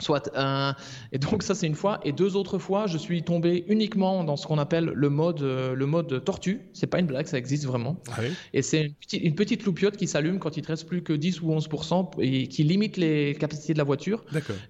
Soit. 0.00 0.30
Euh, 0.36 0.72
et 1.12 1.18
donc 1.18 1.42
ça 1.42 1.54
c'est 1.54 1.66
une 1.66 1.74
fois. 1.74 2.00
Et 2.04 2.12
deux 2.12 2.36
autres 2.36 2.58
fois, 2.58 2.86
je 2.86 2.98
suis 2.98 3.22
tombé 3.22 3.64
uniquement 3.68 4.22
dans 4.22 4.36
ce 4.36 4.46
qu'on 4.46 4.58
appelle 4.58 4.92
le 4.94 5.10
mode, 5.10 5.42
euh, 5.42 5.74
le 5.74 5.86
mode 5.86 6.24
tortue. 6.24 6.60
C'est 6.72 6.86
pas 6.86 7.00
une 7.00 7.06
blague, 7.06 7.26
ça 7.26 7.38
existe 7.38 7.66
vraiment. 7.66 8.00
Ah 8.12 8.20
et 8.52 8.62
c'est 8.62 8.82
une, 8.82 8.94
petite, 8.94 9.22
une 9.22 9.34
petite 9.34 9.64
loupiote 9.64 9.96
qui 9.96 10.06
s'allume 10.06 10.38
quand 10.38 10.56
il 10.56 10.62
te 10.62 10.68
reste 10.68 10.86
plus 10.86 11.02
que 11.02 11.12
10 11.12 11.42
ou 11.42 11.52
11% 11.52 12.10
et 12.20 12.46
qui 12.46 12.62
limite 12.62 12.96
les 12.96 13.34
capacités 13.34 13.72
de 13.72 13.78
la 13.78 13.84
voiture 13.84 14.24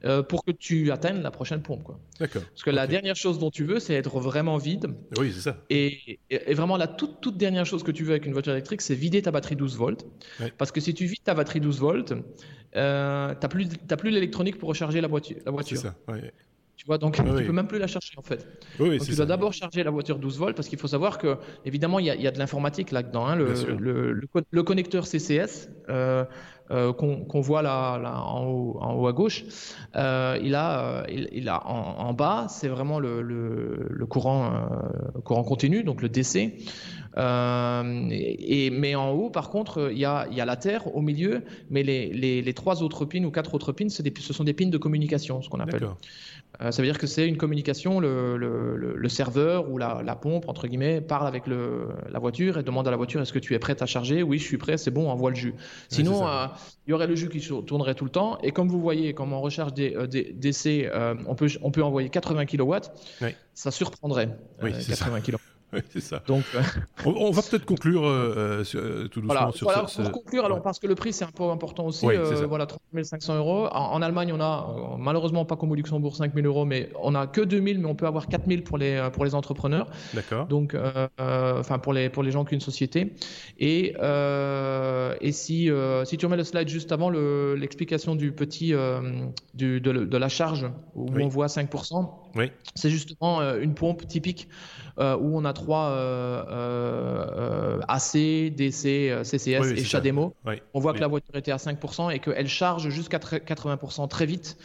euh, 0.05 0.23
pour 0.23 0.45
que 0.45 0.51
tu 0.51 0.91
atteignes 0.91 1.21
la 1.21 1.31
prochaine 1.31 1.63
pompe. 1.63 1.83
Quoi. 1.83 2.01
D'accord. 2.19 2.43
Parce 2.43 2.63
que 2.63 2.71
la 2.71 2.87
dernière 2.87 3.17
chose 3.17 3.39
dont 3.39 3.51
tu 3.51 3.65
veux, 3.65 3.81
c'est 3.81 3.95
être 3.95 4.21
vraiment 4.21 4.57
vide. 4.57 4.95
Oui, 5.19 5.33
c'est 5.35 5.43
ça. 5.43 5.59
Et, 5.69 6.21
et, 6.31 6.55
vraiment 6.55 6.77
la 6.77 6.89
toute, 6.89 7.21
toute 7.21 7.37
dernière 7.37 7.67
chose 7.67 7.83
que 7.83 7.91
tu 7.91 8.05
veux 8.05 8.13
avec 8.13 8.25
une 8.25 8.33
voiture 8.33 8.53
électrique, 8.53 8.81
c'est 8.81 8.95
vider 8.95 9.21
ta 9.21 9.31
batterie 9.31 9.57
12 9.57 9.77
volts. 9.77 10.07
Parce 10.57 10.73
que 10.73 10.81
si 10.81 10.95
tu 10.95 11.05
vides 11.05 11.23
ta 11.23 11.35
batterie 11.35 11.61
12 11.61 11.81
volts, 11.81 12.15
euh, 12.77 13.35
t'as 13.39 13.49
plus, 13.49 13.69
plus 13.69 14.11
l'électronique 14.11 14.59
pour 14.59 14.69
recharger 14.69 15.01
la 15.01 15.09
voiture. 15.09 15.39
La 15.45 15.53
voiture. 15.53 15.79
Ça, 15.79 15.95
Tu 16.07 16.31
vois, 16.89 16.99
donc 16.99 17.15
tu 17.15 17.23
ne 17.23 17.41
peux 17.41 17.53
même 17.53 17.69
plus 17.69 17.79
la 17.79 17.87
charger 17.87 18.15
en 18.17 18.23
fait. 18.23 18.47
donc, 18.79 18.99
tu 19.01 19.15
dois 19.15 19.27
d'abord 19.27 19.53
charger 19.53 19.85
la 19.85 19.91
voiture 19.91 20.19
12 20.19 20.39
volts 20.39 20.57
parce 20.57 20.69
qu'il 20.69 20.79
faut 20.79 20.89
savoir 20.89 21.19
que, 21.19 21.37
évidemment, 21.65 21.99
il 22.01 22.07
y, 22.07 22.27
a 22.27 22.31
de 22.31 22.39
l'informatique 22.39 22.91
là-dedans. 22.91 23.27
Hein, 23.27 23.37
le, 23.37 23.55
le, 23.79 24.29
le, 24.51 24.63
connecteur 24.63 25.07
CCS 25.07 25.69
euh, 25.89 26.25
euh, 26.71 26.93
qu'on 26.93 27.41
voit 27.41 27.63
là, 27.63 27.99
là 27.99 28.21
en, 28.21 28.47
haut, 28.47 28.79
en, 28.81 28.95
haut, 28.95 29.07
à 29.07 29.13
gauche, 29.13 29.45
euh, 29.97 30.39
il, 30.43 30.55
a, 30.55 31.05
il, 31.09 31.49
a 31.49 31.67
en, 31.67 32.09
en 32.09 32.13
bas, 32.13 32.47
c'est 32.49 32.69
vraiment 32.69 32.99
le, 32.99 34.07
courant, 34.09 34.69
courant 35.25 35.45
continu, 35.45 35.85
donc 35.85 36.03
le 36.03 36.09
DC. 36.09 36.53
Euh, 37.19 38.09
et, 38.11 38.71
mais 38.71 38.95
en 38.95 39.11
haut, 39.11 39.31
par 39.31 39.51
contre, 39.51 39.91
il 39.91 39.99
y 39.99 40.05
a, 40.05 40.29
y 40.31 40.41
a, 40.41 40.45
la 40.45 40.57
Terre 40.57 40.95
au 40.95 41.01
milieu, 41.01 41.43
mais 41.71 41.83
les, 41.83 42.13
les, 42.13 42.43
les, 42.43 42.55
trois 42.55 42.83
autres 42.83 43.05
pins 43.05 43.25
ou 43.25 43.31
quatre 43.31 43.55
autres 43.55 43.73
pins, 43.73 43.89
ce 43.89 44.33
sont 44.33 44.45
des 44.45 44.53
pins 44.53 44.69
de 44.69 44.79
communication, 44.79 45.43
ce 45.43 45.49
qu'on 45.49 45.61
appelle. 45.61 45.89
Euh, 46.61 46.73
ça 46.73 46.83
veut 46.83 46.89
dire 46.89 46.99
que 46.99 47.07
c'est 47.07 47.27
une 47.27 47.37
communication, 47.37 48.01
le, 48.01 48.37
le, 48.37 48.77
le, 48.77 49.09
serveur 49.09 49.71
ou 49.71 49.79
la, 49.79 50.03
la, 50.05 50.17
pompe, 50.17 50.49
entre 50.49 50.67
guillemets, 50.67 51.01
parle 51.01 51.27
avec 51.29 51.47
le, 51.47 51.89
la 52.11 52.19
voiture 52.19 52.59
et 52.59 52.63
demande 52.63 52.89
à 52.89 52.91
la 52.91 52.97
voiture 52.97 53.21
est-ce 53.21 53.33
que 53.33 53.39
tu 53.39 53.55
es 53.55 53.59
prête 53.59 53.81
à 53.81 53.87
charger? 53.87 54.23
Oui, 54.23 54.39
je 54.39 54.45
suis 54.45 54.59
prêt, 54.59 54.77
c'est 54.77 54.91
bon, 54.91 55.09
envoie 55.09 55.31
le 55.31 55.37
jus. 55.37 55.55
Sinon, 55.89 56.27
euh, 56.27 56.47
il 56.87 56.91
y 56.91 56.93
aurait 56.93 57.07
le 57.07 57.15
jus 57.15 57.29
qui 57.29 57.41
tournerait 57.65 57.95
tout 57.95 58.05
le 58.05 58.11
temps. 58.11 58.39
Et 58.43 58.51
comme 58.51 58.69
vous 58.69 58.81
voyez, 58.81 59.15
comme 59.15 59.33
on 59.33 59.41
recharge 59.41 59.73
des, 59.75 59.97
des 60.09 60.33
DC, 60.33 60.91
on, 61.27 61.35
peut, 61.35 61.49
on 61.63 61.71
peut 61.71 61.83
envoyer 61.83 62.09
80 62.09 62.47
kW, 62.47 62.75
ça 63.55 63.71
surprendrait. 63.71 64.37
Oui, 64.63 64.73
80 64.73 65.21
kW. 65.21 65.37
c'est 65.91 66.01
ça. 66.01 66.23
Donc, 66.27 66.45
on, 67.05 67.31
va 67.31 67.43
peut-être 67.43 67.67
conclure 67.67 68.03
tout 69.11 69.21
doucement 69.21 69.53
sur 69.53 69.67
voilà, 69.67 69.83
Pour 69.83 70.13
conclure, 70.13 70.45
alors, 70.45 70.63
parce 70.63 70.79
que 70.79 70.87
le 70.87 70.95
prix, 70.95 71.13
c'est 71.13 71.25
un 71.25 71.31
peu 71.31 71.45
important 71.45 71.87
aussi. 71.87 72.07
voilà, 72.49 72.67
30 72.67 72.81
500 73.03 73.37
euros. 73.37 73.67
En, 73.71 74.01
Allemagne, 74.03 74.33
on 74.33 74.41
a 74.41 74.97
malheureusement 74.99 75.45
pas 75.45 75.57
comme 75.57 75.71
au 75.73 75.75
Luxembourg 75.75 76.17
5 76.17 76.35
000 76.35 76.47
euros, 76.47 76.65
mais 76.65 76.91
on 77.03 77.15
a 77.15 77.27
que 77.27 77.41
2 77.41 77.63
000, 77.63 77.81
mais 77.81 77.87
on 77.87 77.95
peut 77.95 78.07
avoir 78.07 78.29
4 78.29 78.47
000 78.49 78.63
pour 78.63 78.79
les, 78.79 79.09
pour 79.13 79.25
les 79.25 79.35
entrepreneurs. 79.35 79.89
D'accord. 80.15 80.47
Donc, 80.47 80.77
enfin, 81.19 81.79
pour 81.79 81.93
les, 81.93 82.09
pour 82.09 82.23
les 82.23 82.31
gens 82.31 82.45
qui 82.45 82.55
ont 82.55 82.57
une 82.57 82.61
société. 82.61 83.15
Et, 83.59 83.95
et 85.21 85.33
si, 85.33 85.71
si 86.05 86.17
tu 86.17 86.27
remets 86.27 86.37
le 86.37 86.45
slide 86.45 86.69
juste 86.69 86.93
avant 86.93 87.11
l'explication 87.11 88.15
du 88.15 88.33
petit, 88.33 88.75
du, 89.55 89.81
de, 89.81 90.17
la 90.17 90.29
charge, 90.29 90.67
où 90.95 91.09
on 91.21 91.29
voit 91.29 91.47
5%, 91.47 92.11
oui. 92.37 92.51
c'est 92.75 92.91
justement 92.91 93.41
une 93.55 93.75
pompe 93.75 94.07
typique 94.07 94.49
euh, 94.99 95.17
où 95.17 95.39
on 95.39 95.45
a 95.45 95.53
trois 95.53 95.91
euh, 95.91 96.45
euh, 96.51 97.81
AC, 97.87 98.53
DC, 98.53 99.25
CCS 99.25 99.73
et 99.77 99.85
CHAdeMO. 99.85 100.35
On 100.75 100.81
voit 100.81 100.93
que 100.93 101.01
la 101.01 101.07
voiture 101.07 101.37
était 101.37 101.53
à 101.53 101.57
5% 101.57 102.13
et 102.13 102.19
qu'elle 102.19 102.49
charge 102.49 102.89
jusqu'à 102.89 103.19
80% 103.19 104.09
très 104.09 104.27
vite. 104.27 104.57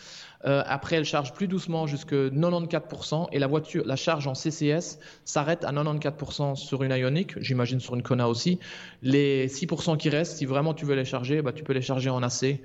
après, 0.43 0.95
elle 0.95 1.05
charge 1.05 1.33
plus 1.33 1.47
doucement 1.47 1.85
jusqu'à 1.85 2.29
94% 2.29 3.27
et 3.31 3.39
la 3.39 3.47
voiture, 3.47 3.83
la 3.85 3.95
charge 3.95 4.27
en 4.27 4.33
CCS 4.33 4.99
s'arrête 5.23 5.63
à 5.63 5.71
94% 5.71 6.55
sur 6.55 6.83
une 6.83 6.91
Ioniq, 6.91 7.39
j'imagine 7.39 7.79
sur 7.79 7.93
une 7.93 8.01
Kona 8.01 8.27
aussi. 8.27 8.59
Les 9.03 9.47
6% 9.47 9.97
qui 9.97 10.09
restent, 10.09 10.37
si 10.37 10.45
vraiment 10.45 10.73
tu 10.73 10.85
veux 10.85 10.95
les 10.95 11.05
charger, 11.05 11.41
bah, 11.41 11.53
tu 11.53 11.63
peux 11.63 11.73
les 11.73 11.81
charger 11.81 12.09
en 12.09 12.23
AC. 12.23 12.59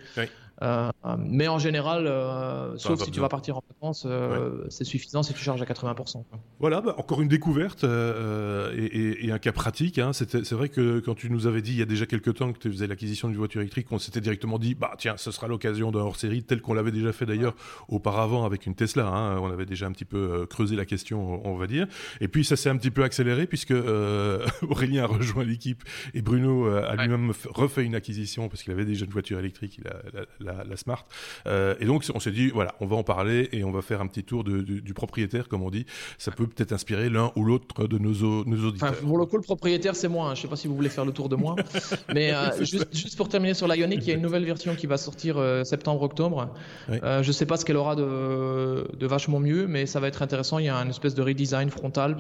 Euh, 0.63 0.91
mais 1.19 1.49
en 1.49 1.59
général, 1.59 2.07
euh, 2.07 2.77
sauf 2.79 3.01
si 3.03 3.11
tu 3.11 3.21
vas 3.21 3.29
partir 3.29 3.57
en 3.57 3.63
vacances, 3.69 4.05
euh, 4.07 4.65
c'est 4.71 4.85
suffisant 4.85 5.23
si 5.23 5.33
tu 5.33 5.41
charges 5.41 5.63
à 5.63 5.65
80%. 5.65 6.25
Voilà, 6.59 6.81
bah, 6.81 6.95
encore 6.99 7.21
une 7.21 7.29
découverte 7.29 7.85
et, 7.85 9.31
un 9.31 9.39
cas 9.39 9.53
pratique. 9.53 9.99
Hein. 9.99 10.13
C'est 10.13 10.53
vrai 10.53 10.69
que 10.69 11.01
quand 11.01 11.15
tu 11.15 11.31
nous 11.31 11.47
avais 11.47 11.63
dit 11.63 11.73
il 11.73 11.79
y 11.79 11.83
a 11.83 11.87
déjà 11.87 12.07
quelques 12.07 12.35
temps 12.35 12.53
que 12.53 12.59
tu 12.59 12.71
faisais 12.71 12.87
l'acquisition 12.87 13.29
d'une 13.29 13.37
voiture 13.37 13.61
électrique, 13.61 13.87
on 13.91 13.99
s'était 13.99 14.21
directement 14.21 14.59
dit 14.59 14.75
bah 14.75 14.95
tiens, 14.99 15.17
ce 15.17 15.31
sera 15.31 15.49
l'occasion 15.49 15.93
d'un 15.93 16.01
hors-série 16.01 16.43
tel 16.43 16.61
qu'on 16.61 16.75
l'avait 16.75 16.91
déjà 16.91 17.13
fait 17.13 17.27
d'ailleurs 17.27 17.55
auparavant 17.89 18.45
avec 18.45 18.67
une 18.67 18.75
Tesla. 18.75 19.07
Hein. 19.07 19.39
On 19.39 19.51
avait 19.51 19.67
déjà 19.67 19.87
un 19.87 19.93
petit 19.93 20.05
peu 20.05 20.47
creusé 20.47 20.77
la 20.77 20.87
question, 20.87 21.47
on 21.47 21.57
va 21.57 21.67
dire. 21.67 21.87
Et 22.21 22.29
puis 22.29 22.45
ça 22.45 22.57
s'est 22.57 22.71
un 22.71 22.77
petit 22.77 22.91
peu 22.91 23.05
accéléré 23.05 23.47
puisque 23.47 23.75
Aurélien 24.69 25.05
a 25.05 25.07
rejoint 25.07 25.45
l'équipe 25.45 25.85
et 26.15 26.23
Bruno 26.23 26.67
a 26.67 26.97
lui-même 26.97 27.33
refait 27.51 27.85
une 27.85 27.95
acquisition 27.95 28.49
parce 28.49 28.63
qu'il 28.63 28.73
avait 28.73 28.85
déjà 28.85 29.05
une 29.05 29.13
voiture 29.13 29.39
électrique. 29.39 29.79
Il 29.79 29.89
a, 29.89 30.03
la, 30.41 30.48
Smart. 30.77 31.05
Euh, 31.47 31.75
et 31.81 31.87
donc, 31.87 32.05
on 32.15 32.21
s'est 32.21 32.31
dit, 32.31 32.49
voilà, 32.49 32.75
on 32.81 32.87
va 32.87 32.97
en 32.97 33.03
parler 33.03 33.49
et 33.53 33.65
on 33.65 33.71
va 33.71 33.83
faire 33.83 34.01
un 34.01 34.07
petit 34.07 34.25
tour 34.25 34.45
du 34.45 34.95
propriétaire, 34.95 35.49
comme 35.49 35.63
on 35.63 35.71
dit. 35.71 35.87
Ça 36.19 36.31
peut 36.31 36.47
peut-être 36.47 36.73
inspirer 36.73 37.09
l'un 37.09 37.33
ou 37.37 37.45
l'autre 37.45 37.87
de 37.87 37.99
nos, 37.99 38.45
nos 38.45 38.69
auditeurs. 38.69 38.91
Enfin, 38.91 39.07
pour 39.07 39.19
le 39.19 39.27
coup, 39.27 39.37
le 39.37 39.43
propriétaire, 39.43 39.97
c'est 39.97 40.09
moi. 40.09 40.27
Hein. 40.27 40.35
Je 40.35 40.41
ne 40.41 40.43
sais 40.43 40.49
pas 40.49 40.57
si 40.57 40.69
vous 40.69 40.75
voulez 40.77 40.89
faire 40.89 41.05
le 41.05 41.13
tour 41.13 41.29
de 41.29 41.37
moi. 41.37 41.57
Mais 42.15 42.33
euh, 42.33 42.65
juste, 42.65 43.17
pour 43.17 43.29
terminer 43.29 43.55
sur 43.55 43.69
l'Ioniq, 43.69 44.01
il 44.03 44.09
y 44.09 44.13
a 44.13 44.15
une 44.15 44.23
nouvelle 44.23 44.45
version 44.45 44.75
qui 44.75 44.87
va 44.87 44.97
sortir 44.97 45.37
euh, 45.39 45.65
septembre-octobre. 45.65 46.55
je 46.89 47.27
ne 47.27 47.33
sais 47.33 47.47
pas 47.47 47.57
ce 47.57 47.65
qu'elle 47.65 47.77
aura 47.77 47.97
de, 47.97 48.89
de, 48.97 49.07
vachement 49.07 49.41
mieux, 49.41 49.67
mais 49.67 49.87
ça 49.87 50.01
va 50.01 50.09
être 50.09 50.23
intéressant. 50.23 50.59
Il 50.59 50.67
y 50.67 50.69
a 50.69 50.77
une 50.77 50.91
espèce 50.91 51.15
de 51.15 51.23
redesign 51.23 51.71
frontal. 51.71 52.17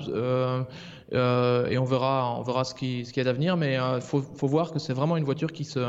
et 1.12 1.79
on 1.79 1.85
verra, 1.85 2.38
on 2.38 2.43
verra 2.43 2.64
ce 2.64 2.75
qui, 2.75 3.05
ce 3.05 3.12
qui 3.12 3.21
est 3.21 3.27
à 3.27 3.33
venir. 3.33 3.57
Mais 3.57 3.75
il 3.75 4.01
faut, 4.01 4.23
faut, 4.23 4.49
voir 4.49 4.73
que 4.73 4.79
c'est 4.79 4.93
vraiment 4.95 5.17
une 5.17 5.25
voiture 5.25 5.53
qui 5.53 5.64
se, 5.64 5.81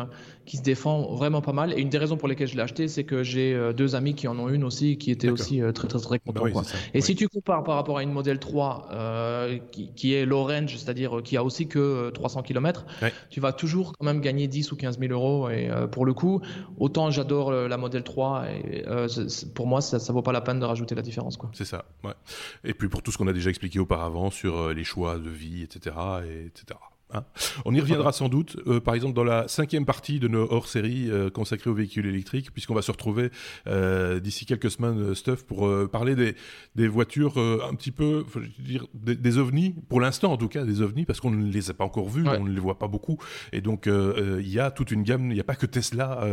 qui 0.49 0.57
se 0.57 0.63
défend 0.63 1.13
vraiment 1.13 1.41
pas 1.41 1.53
mal. 1.53 1.77
Et 1.77 1.81
une 1.81 1.89
des 1.89 1.99
raisons 1.99 2.17
pour 2.17 2.27
lesquelles 2.27 2.47
je 2.47 2.55
l'ai 2.55 2.63
acheté, 2.63 2.88
c'est 2.88 3.03
que 3.03 3.21
j'ai 3.21 3.53
euh, 3.53 3.71
deux 3.71 3.93
amis 3.93 4.15
qui 4.15 4.27
en 4.27 4.39
ont 4.39 4.49
une 4.49 4.63
aussi, 4.63 4.97
qui 4.97 5.12
étaient 5.12 5.29
aussi 5.29 5.62
euh, 5.62 5.71
très 5.71 5.88
très 5.88 5.99
très 5.99 6.17
contents. 6.17 6.49
Bah 6.49 6.63
et 6.95 7.01
si 7.01 7.15
tu 7.15 7.27
compares 7.27 7.63
par 7.63 7.75
rapport 7.75 7.99
à 7.99 8.03
une 8.03 8.12
modèle 8.12 8.39
3 8.39 8.88
euh, 8.91 9.59
qui, 9.71 9.93
qui, 9.93 10.15
est 10.15 10.25
low 10.25 10.43
range, 10.43 10.75
c'est-à-dire 10.75 11.21
qui 11.23 11.38
a 11.38 11.43
aussi 11.43 11.67
que 11.67 12.09
300 12.09 12.41
km, 12.41 12.88
tu 13.29 13.39
vas 13.39 13.53
toujours 13.53 13.93
quand 13.95 14.03
même 14.03 14.21
gagner 14.21 14.47
10 14.47 14.71
ou 14.71 14.75
15 14.75 14.97
000 14.97 15.13
euros. 15.13 15.49
Et 15.51 15.69
pour 15.91 16.03
le 16.03 16.15
coup, 16.15 16.41
autant 16.79 17.12
j'adore 17.12 17.51
la 17.51 17.77
modèle 17.77 18.03
3, 18.03 18.45
et, 18.47 18.85
pour 19.53 19.67
moi, 19.67 19.81
ça, 19.81 19.99
ça 19.99 20.13
vaut 20.13 20.23
pas 20.23 20.31
la 20.31 20.41
peine 20.41 20.59
de 20.59 20.65
rajouter 20.65 20.95
la 20.95 21.03
différence. 21.03 21.38
C'est 21.53 21.65
ça. 21.65 21.85
Et 22.63 22.73
puis 22.73 22.89
pour 22.89 23.03
tout 23.03 23.12
ce 23.12 23.19
qu'on 23.19 23.27
a 23.27 23.33
déjà 23.33 23.51
expliqué 23.51 23.77
auparavant 23.77 24.31
sur 24.31 24.73
les 24.73 24.83
choix 24.83 25.19
de 25.19 25.29
vie, 25.29 25.62
etc. 25.62 25.95
Et, 26.27 26.47
etc. 26.47 26.79
Hein. 27.11 27.23
On 27.65 27.73
y 27.73 27.81
reviendra 27.81 28.11
sans 28.11 28.29
doute, 28.29 28.57
euh, 28.67 28.79
par 28.79 28.93
exemple 28.93 29.15
dans 29.15 29.23
la 29.23 29.47
cinquième 29.47 29.85
partie 29.85 30.19
de 30.19 30.27
nos 30.27 30.51
hors-séries 30.51 31.09
euh, 31.09 31.31
consacrées 31.31 31.71
aux 31.71 31.73
véhicules 31.73 32.05
électriques, 32.05 32.51
puisqu'on 32.51 32.75
va 32.75 32.83
se 32.83 32.91
retrouver 32.91 33.31
euh, 33.65 34.19
d'ici 34.19 34.45
quelques 34.45 34.69
semaines, 34.69 35.15
Stuff, 35.15 35.43
pour 35.43 35.67
parler 35.89 36.15
des, 36.15 36.35
des 36.75 36.87
voitures 36.87 37.37
un 37.37 37.73
petit 37.73 37.91
peu, 37.91 38.23
faut 38.27 38.41
dire, 38.59 38.85
des, 38.93 39.37
ovnis, 39.37 39.73
pour 39.89 40.01
l'instant 40.01 40.31
en 40.31 40.37
tout 40.37 40.47
cas, 40.47 40.63
des 40.65 40.81
ovnis, 40.81 41.05
parce 41.05 41.19
qu'on 41.19 41.31
ne 41.31 41.51
les 41.51 41.71
a 41.71 41.73
pas 41.73 41.83
encore 41.83 42.09
vus, 42.09 42.27
on 42.27 42.43
ne 42.43 42.53
les 42.53 42.59
voit 42.59 42.77
pas 42.77 42.87
beaucoup, 42.87 43.17
et 43.53 43.61
donc 43.61 43.87
il 43.87 44.49
y 44.49 44.59
a 44.59 44.69
toute 44.69 44.91
une 44.91 45.03
gamme, 45.03 45.31
il 45.31 45.33
n'y 45.33 45.39
a 45.39 45.43
pas 45.43 45.55
que 45.55 45.65
Tesla 45.65 46.27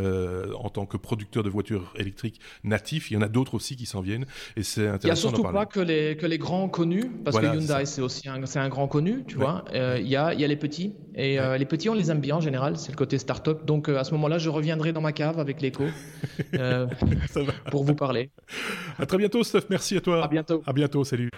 en 0.59 0.69
tant 0.69 0.85
que 0.85 0.97
producteur 0.97 1.43
de 1.43 1.49
voitures 1.49 1.95
électriques 1.97 2.41
natifs, 2.65 3.11
il 3.11 3.15
y 3.15 3.17
en 3.17 3.23
a 3.23 3.29
d'autres 3.29 3.55
aussi 3.55 3.77
qui 3.77 3.87
s'en 3.87 4.01
viennent, 4.01 4.27
et 4.57 4.63
c'est 4.63 4.87
intéressant. 4.87 5.01
Il 5.03 5.07
n'y 5.07 5.11
a 5.11 5.37
surtout 5.37 5.53
pas 5.53 5.67
que 5.67 5.81
les, 5.81 6.17
que 6.17 6.27
les 6.27 6.39
grands 6.39 6.69
connus, 6.69 7.11
parce 7.25 7.39
que 7.39 7.47
Hyundai 7.47 7.87
c'est 7.87 8.03
aussi 8.03 8.29
un, 8.29 8.43
un 8.43 8.69
grand 8.69 8.89
connu, 8.89 9.25
tu 9.27 9.37
vois, 9.37 9.65
il 9.73 10.07
y, 10.07 10.17
a, 10.17 10.35
y 10.35 10.45
a 10.45 10.47
les 10.47 10.57
petits. 10.67 10.95
Et 11.15 11.39
euh, 11.39 11.57
les 11.57 11.65
petits, 11.65 11.89
on 11.89 11.95
les 11.95 12.11
aime 12.11 12.21
bien 12.21 12.37
en 12.37 12.41
général, 12.41 12.77
c'est 12.77 12.91
le 12.91 12.97
côté 12.97 13.19
start-up. 13.19 13.65
Donc 13.65 13.89
euh, 13.89 13.99
à 13.99 14.05
ce 14.05 14.13
moment-là, 14.13 14.39
je 14.39 14.51
reviendrai 14.51 14.93
dans 14.93 15.01
ma 15.01 15.13
cave 15.13 15.39
avec 15.39 15.61
l'écho 15.61 15.85
euh, 16.55 16.87
pour 17.71 17.85
vous 17.85 17.95
parler. 17.95 18.31
À 18.99 19.07
très 19.07 19.19
bientôt, 19.19 19.43
Steph. 19.43 19.67
Merci 19.71 19.97
à 19.97 20.01
toi. 20.01 20.25
À 20.25 20.29
bientôt. 20.29 20.63
À 20.67 20.73
bientôt. 20.73 21.05
Salut. 21.05 21.31